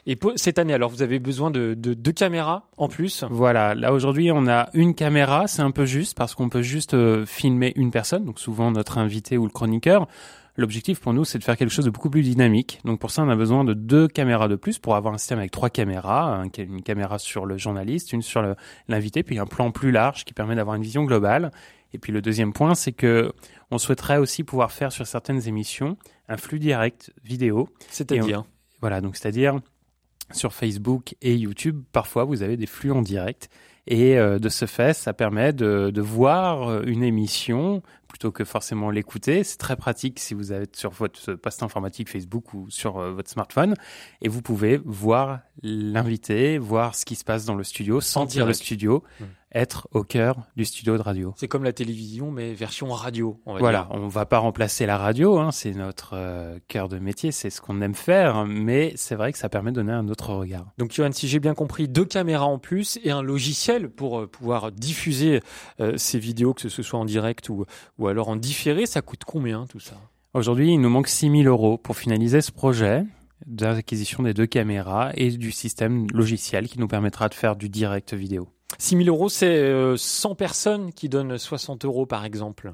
Et 0.06 0.14
pour 0.14 0.30
cette 0.36 0.60
année, 0.60 0.74
alors, 0.74 0.90
vous 0.90 1.02
avez 1.02 1.18
besoin 1.18 1.50
de 1.50 1.74
deux 1.74 1.96
de, 1.96 2.10
caméras 2.12 2.68
en 2.76 2.86
plus? 2.86 3.24
Voilà, 3.28 3.74
là 3.74 3.92
aujourd'hui, 3.92 4.30
on 4.30 4.46
a 4.46 4.68
une 4.74 4.94
caméra, 4.94 5.48
c'est 5.48 5.62
un 5.62 5.72
peu 5.72 5.84
juste, 5.84 6.16
parce 6.16 6.36
qu'on 6.36 6.48
peut 6.48 6.62
juste 6.62 6.94
filmer 7.24 7.72
une 7.74 7.90
personne, 7.90 8.24
donc 8.24 8.38
souvent 8.38 8.70
notre 8.70 8.98
invité 8.98 9.38
ou 9.38 9.44
le 9.44 9.50
chroniqueur. 9.50 10.06
L'objectif 10.56 11.00
pour 11.00 11.14
nous, 11.14 11.24
c'est 11.24 11.38
de 11.38 11.44
faire 11.44 11.56
quelque 11.56 11.70
chose 11.70 11.86
de 11.86 11.90
beaucoup 11.90 12.10
plus 12.10 12.22
dynamique. 12.22 12.80
Donc 12.84 13.00
pour 13.00 13.10
ça, 13.10 13.22
on 13.22 13.28
a 13.30 13.36
besoin 13.36 13.64
de 13.64 13.72
deux 13.72 14.06
caméras 14.06 14.48
de 14.48 14.56
plus 14.56 14.78
pour 14.78 14.96
avoir 14.96 15.14
un 15.14 15.18
système 15.18 15.38
avec 15.38 15.50
trois 15.50 15.70
caméras, 15.70 16.44
une 16.58 16.82
caméra 16.82 17.18
sur 17.18 17.46
le 17.46 17.56
journaliste, 17.56 18.12
une 18.12 18.20
sur 18.20 18.54
l'invité, 18.86 19.22
puis 19.22 19.38
un 19.38 19.46
plan 19.46 19.70
plus 19.70 19.92
large 19.92 20.24
qui 20.24 20.34
permet 20.34 20.54
d'avoir 20.54 20.76
une 20.76 20.82
vision 20.82 21.04
globale. 21.04 21.52
Et 21.94 21.98
puis 21.98 22.12
le 22.12 22.20
deuxième 22.20 22.52
point, 22.52 22.74
c'est 22.74 22.92
que 22.92 23.32
on 23.70 23.78
souhaiterait 23.78 24.18
aussi 24.18 24.44
pouvoir 24.44 24.72
faire 24.72 24.92
sur 24.92 25.06
certaines 25.06 25.48
émissions 25.48 25.96
un 26.28 26.36
flux 26.36 26.58
direct 26.58 27.12
vidéo. 27.24 27.68
C'est-à-dire 27.88 28.44
Voilà, 28.80 29.00
donc 29.00 29.16
c'est-à-dire 29.16 29.58
sur 30.32 30.52
Facebook 30.52 31.14
et 31.22 31.34
YouTube, 31.34 31.82
parfois 31.92 32.24
vous 32.24 32.42
avez 32.42 32.56
des 32.56 32.66
flux 32.66 32.90
en 32.92 33.02
direct. 33.02 33.48
Et 33.86 34.16
euh, 34.16 34.38
de 34.38 34.48
ce 34.48 34.66
fait, 34.66 34.94
ça 34.94 35.12
permet 35.12 35.52
de, 35.52 35.90
de 35.90 36.00
voir 36.00 36.82
une 36.84 37.02
émission 37.02 37.82
plutôt 38.12 38.30
que 38.30 38.44
forcément 38.44 38.90
l'écouter. 38.90 39.42
C'est 39.42 39.56
très 39.56 39.74
pratique 39.74 40.20
si 40.20 40.34
vous 40.34 40.52
êtes 40.52 40.76
sur 40.76 40.90
votre 40.90 41.32
poste 41.32 41.62
informatique 41.62 42.10
Facebook 42.10 42.52
ou 42.52 42.68
sur 42.68 42.98
euh, 42.98 43.12
votre 43.12 43.30
smartphone. 43.30 43.74
Et 44.20 44.28
vous 44.28 44.42
pouvez 44.42 44.78
voir 44.84 45.40
l'invité, 45.62 46.58
voir 46.58 46.94
ce 46.94 47.06
qui 47.06 47.16
se 47.16 47.24
passe 47.24 47.46
dans 47.46 47.54
le 47.54 47.64
studio, 47.64 48.02
sentir 48.02 48.44
le 48.44 48.52
studio. 48.52 49.02
Mmh 49.18 49.24
être 49.54 49.88
au 49.92 50.02
cœur 50.02 50.46
du 50.56 50.64
studio 50.64 50.96
de 50.96 51.02
radio. 51.02 51.34
C'est 51.36 51.48
comme 51.48 51.64
la 51.64 51.72
télévision, 51.72 52.30
mais 52.30 52.54
version 52.54 52.88
radio. 52.90 53.40
On 53.46 53.54
va 53.54 53.58
voilà, 53.58 53.88
on 53.90 54.08
va 54.08 54.26
pas 54.26 54.38
remplacer 54.38 54.86
la 54.86 54.96
radio, 54.96 55.38
hein, 55.38 55.50
c'est 55.52 55.72
notre 55.72 56.12
euh, 56.14 56.58
cœur 56.68 56.88
de 56.88 56.98
métier, 56.98 57.32
c'est 57.32 57.50
ce 57.50 57.60
qu'on 57.60 57.80
aime 57.80 57.94
faire, 57.94 58.46
mais 58.46 58.92
c'est 58.96 59.14
vrai 59.14 59.32
que 59.32 59.38
ça 59.38 59.48
permet 59.48 59.70
de 59.70 59.76
donner 59.76 59.92
un 59.92 60.08
autre 60.08 60.32
regard. 60.32 60.72
Donc 60.78 60.92
Johan, 60.92 61.12
si 61.12 61.28
j'ai 61.28 61.40
bien 61.40 61.54
compris, 61.54 61.88
deux 61.88 62.04
caméras 62.04 62.46
en 62.46 62.58
plus 62.58 62.98
et 63.04 63.10
un 63.10 63.22
logiciel 63.22 63.90
pour 63.90 64.20
euh, 64.20 64.26
pouvoir 64.26 64.72
diffuser 64.72 65.40
euh, 65.80 65.96
ces 65.96 66.18
vidéos, 66.18 66.54
que 66.54 66.68
ce 66.68 66.82
soit 66.82 66.98
en 66.98 67.04
direct 67.04 67.48
ou, 67.50 67.66
ou 68.02 68.08
alors 68.08 68.28
en 68.28 68.36
différé, 68.36 68.86
ça 68.86 69.00
coûte 69.00 69.22
combien 69.24 69.66
tout 69.66 69.80
ça? 69.80 69.94
Aujourd'hui, 70.34 70.72
il 70.72 70.80
nous 70.80 70.90
manque 70.90 71.08
6000 71.08 71.46
euros 71.46 71.78
pour 71.78 71.96
finaliser 71.96 72.40
ce 72.40 72.50
projet 72.50 73.04
d'acquisition 73.46 74.22
des 74.22 74.34
deux 74.34 74.46
caméras 74.46 75.12
et 75.14 75.30
du 75.30 75.52
système 75.52 76.06
logiciel 76.12 76.68
qui 76.68 76.80
nous 76.80 76.88
permettra 76.88 77.28
de 77.28 77.34
faire 77.34 77.54
du 77.54 77.68
direct 77.68 78.14
vidéo. 78.14 78.48
6 78.78 79.04
000 79.04 79.08
euros, 79.08 79.28
c'est 79.28 79.96
100 79.96 80.30
euh, 80.30 80.34
personnes 80.34 80.92
qui 80.92 81.08
donnent 81.08 81.38
60 81.38 81.84
euros, 81.84 82.06
par 82.06 82.24
exemple. 82.24 82.72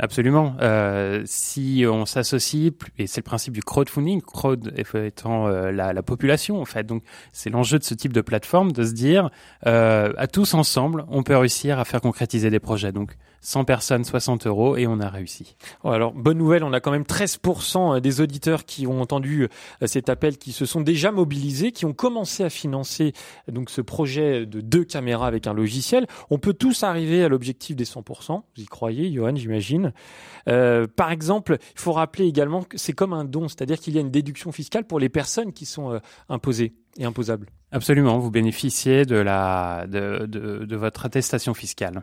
Absolument. 0.00 0.54
Euh, 0.60 1.22
si 1.24 1.84
on 1.88 2.06
s'associe, 2.06 2.72
et 2.98 3.08
c'est 3.08 3.20
le 3.20 3.24
principe 3.24 3.52
du 3.52 3.62
crowdfunding, 3.62 4.22
crowd 4.22 4.72
étant 4.94 5.48
euh, 5.48 5.72
la, 5.72 5.92
la, 5.92 6.02
population 6.04 6.60
en 6.60 6.64
fait. 6.64 6.84
Donc 6.84 7.02
c'est 7.32 7.50
l'enjeu 7.50 7.80
de 7.80 7.84
ce 7.84 7.94
type 7.94 8.12
de 8.12 8.20
plateforme 8.20 8.70
de 8.70 8.84
se 8.84 8.92
dire 8.92 9.30
euh, 9.66 10.12
à 10.16 10.28
tous 10.28 10.54
ensemble, 10.54 11.04
on 11.08 11.24
peut 11.24 11.36
réussir 11.36 11.80
à 11.80 11.84
faire 11.84 12.00
concrétiser 12.00 12.48
des 12.48 12.60
projets. 12.60 12.92
Donc 12.92 13.16
100 13.40 13.64
personnes, 13.64 14.04
60 14.04 14.46
euros 14.46 14.76
et 14.76 14.86
on 14.86 15.00
a 15.00 15.08
réussi. 15.08 15.56
alors 15.84 16.12
bonne 16.12 16.38
nouvelle, 16.38 16.64
on 16.64 16.72
a 16.72 16.80
quand 16.80 16.90
même 16.90 17.02
13% 17.02 18.00
des 18.00 18.20
auditeurs 18.20 18.64
qui 18.64 18.86
ont 18.86 19.00
entendu 19.00 19.44
euh, 19.82 19.86
cet 19.86 20.08
appel, 20.08 20.38
qui 20.38 20.52
se 20.52 20.66
sont 20.66 20.80
déjà 20.80 21.12
mobilisés, 21.12 21.72
qui 21.72 21.84
ont 21.84 21.92
commencé 21.92 22.44
à 22.44 22.50
financer 22.50 23.12
donc 23.50 23.70
ce 23.70 23.80
projet 23.80 24.46
de 24.46 24.60
deux 24.60 24.84
caméras 24.84 25.26
avec 25.26 25.46
un 25.46 25.54
logiciel. 25.54 26.06
On 26.30 26.38
peut 26.38 26.54
tous 26.54 26.82
arriver 26.82 27.24
à 27.24 27.28
l'objectif 27.28 27.76
des 27.76 27.84
100%. 27.84 28.42
Vous 28.56 28.62
y 28.62 28.66
croyez, 28.66 29.12
Johan, 29.12 29.36
j'imagine. 29.36 29.92
Euh, 30.48 30.86
par 30.86 31.10
exemple, 31.10 31.58
il 31.60 31.80
faut 31.80 31.92
rappeler 31.92 32.26
également 32.26 32.62
que 32.62 32.78
c'est 32.78 32.92
comme 32.92 33.12
un 33.12 33.24
don, 33.24 33.48
c'est-à-dire 33.48 33.78
qu'il 33.78 33.94
y 33.94 33.98
a 33.98 34.00
une 34.00 34.10
déduction 34.10 34.52
fiscale 34.52 34.84
pour 34.84 34.98
les 34.98 35.08
personnes 35.08 35.52
qui 35.52 35.66
sont 35.66 35.92
euh, 35.92 35.98
imposées 36.28 36.74
et 36.98 37.04
imposables. 37.04 37.48
Absolument, 37.70 38.18
vous 38.18 38.30
bénéficiez 38.30 39.04
de, 39.04 39.16
la, 39.16 39.86
de, 39.86 40.26
de, 40.26 40.76
votre 40.76 41.04
attestation 41.04 41.54
fiscale. 41.54 42.02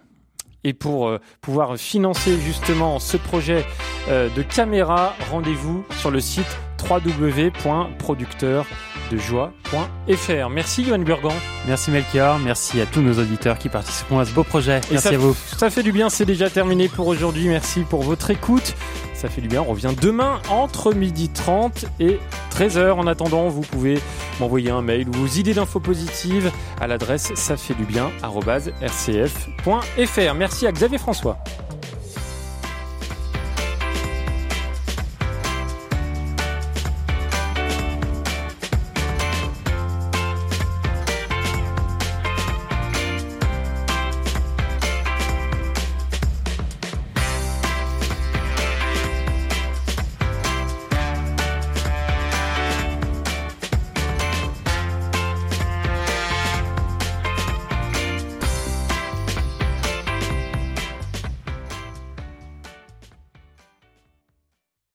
Et 0.66 0.74
pour 0.74 1.08
euh, 1.08 1.20
pouvoir 1.40 1.78
financer 1.78 2.38
justement 2.40 3.00
ce 3.00 3.16
projet 3.16 3.66
de 4.08 4.42
caméra, 4.44 5.16
rendez-vous 5.32 5.84
sur 5.98 6.12
le 6.12 6.20
site 6.20 6.46
www.producteur.com 6.88 8.66
de 9.12 9.18
joie.fr. 9.18 10.50
Merci 10.50 10.84
Yoann 10.84 11.04
Burgan. 11.04 11.34
Merci 11.68 11.92
Melchior, 11.92 12.40
merci 12.40 12.82
à 12.82 12.86
tous 12.86 13.02
nos 13.02 13.20
auditeurs 13.20 13.58
qui 13.58 13.70
participeront 13.70 14.20
à 14.20 14.26
ce 14.26 14.32
beau 14.32 14.44
projet. 14.44 14.82
merci 14.92 15.10
à 15.10 15.18
vous. 15.18 15.36
Ça 15.58 15.70
fait 15.70 15.84
du 15.84 15.92
bien, 15.92 16.10
c'est 16.10 16.26
déjà 16.26 16.50
terminé 16.50 16.88
pour 16.88 17.08
aujourd'hui. 17.08 17.48
Merci 17.48 17.82
pour 17.82 18.04
votre 18.04 18.32
écoute. 18.32 18.76
Ça 19.14 19.30
fait 19.30 19.42
du 19.42 19.48
bien, 19.48 19.62
on 19.62 19.72
revient 19.72 19.94
demain 20.02 20.42
entre 20.50 20.94
12h30 20.94 21.86
et 22.00 22.20
13h. 22.56 22.92
En 22.92 23.06
attendant, 23.06 23.50
vous 23.50 23.62
pouvez 23.62 24.00
m'envoyer 24.40 24.70
un 24.70 24.82
mail 24.82 25.10
ou 25.10 25.14
vos 25.14 25.28
idées 25.28 25.54
d'infos 25.54 25.82
positives 25.82 26.52
à 26.80 26.88
l'adresse 26.88 27.34
ça 27.36 27.58
du 27.74 27.84
bien. 27.84 28.12
Merci 30.34 30.66
à 30.66 30.72
Xavier 30.72 30.98
François. 30.98 31.38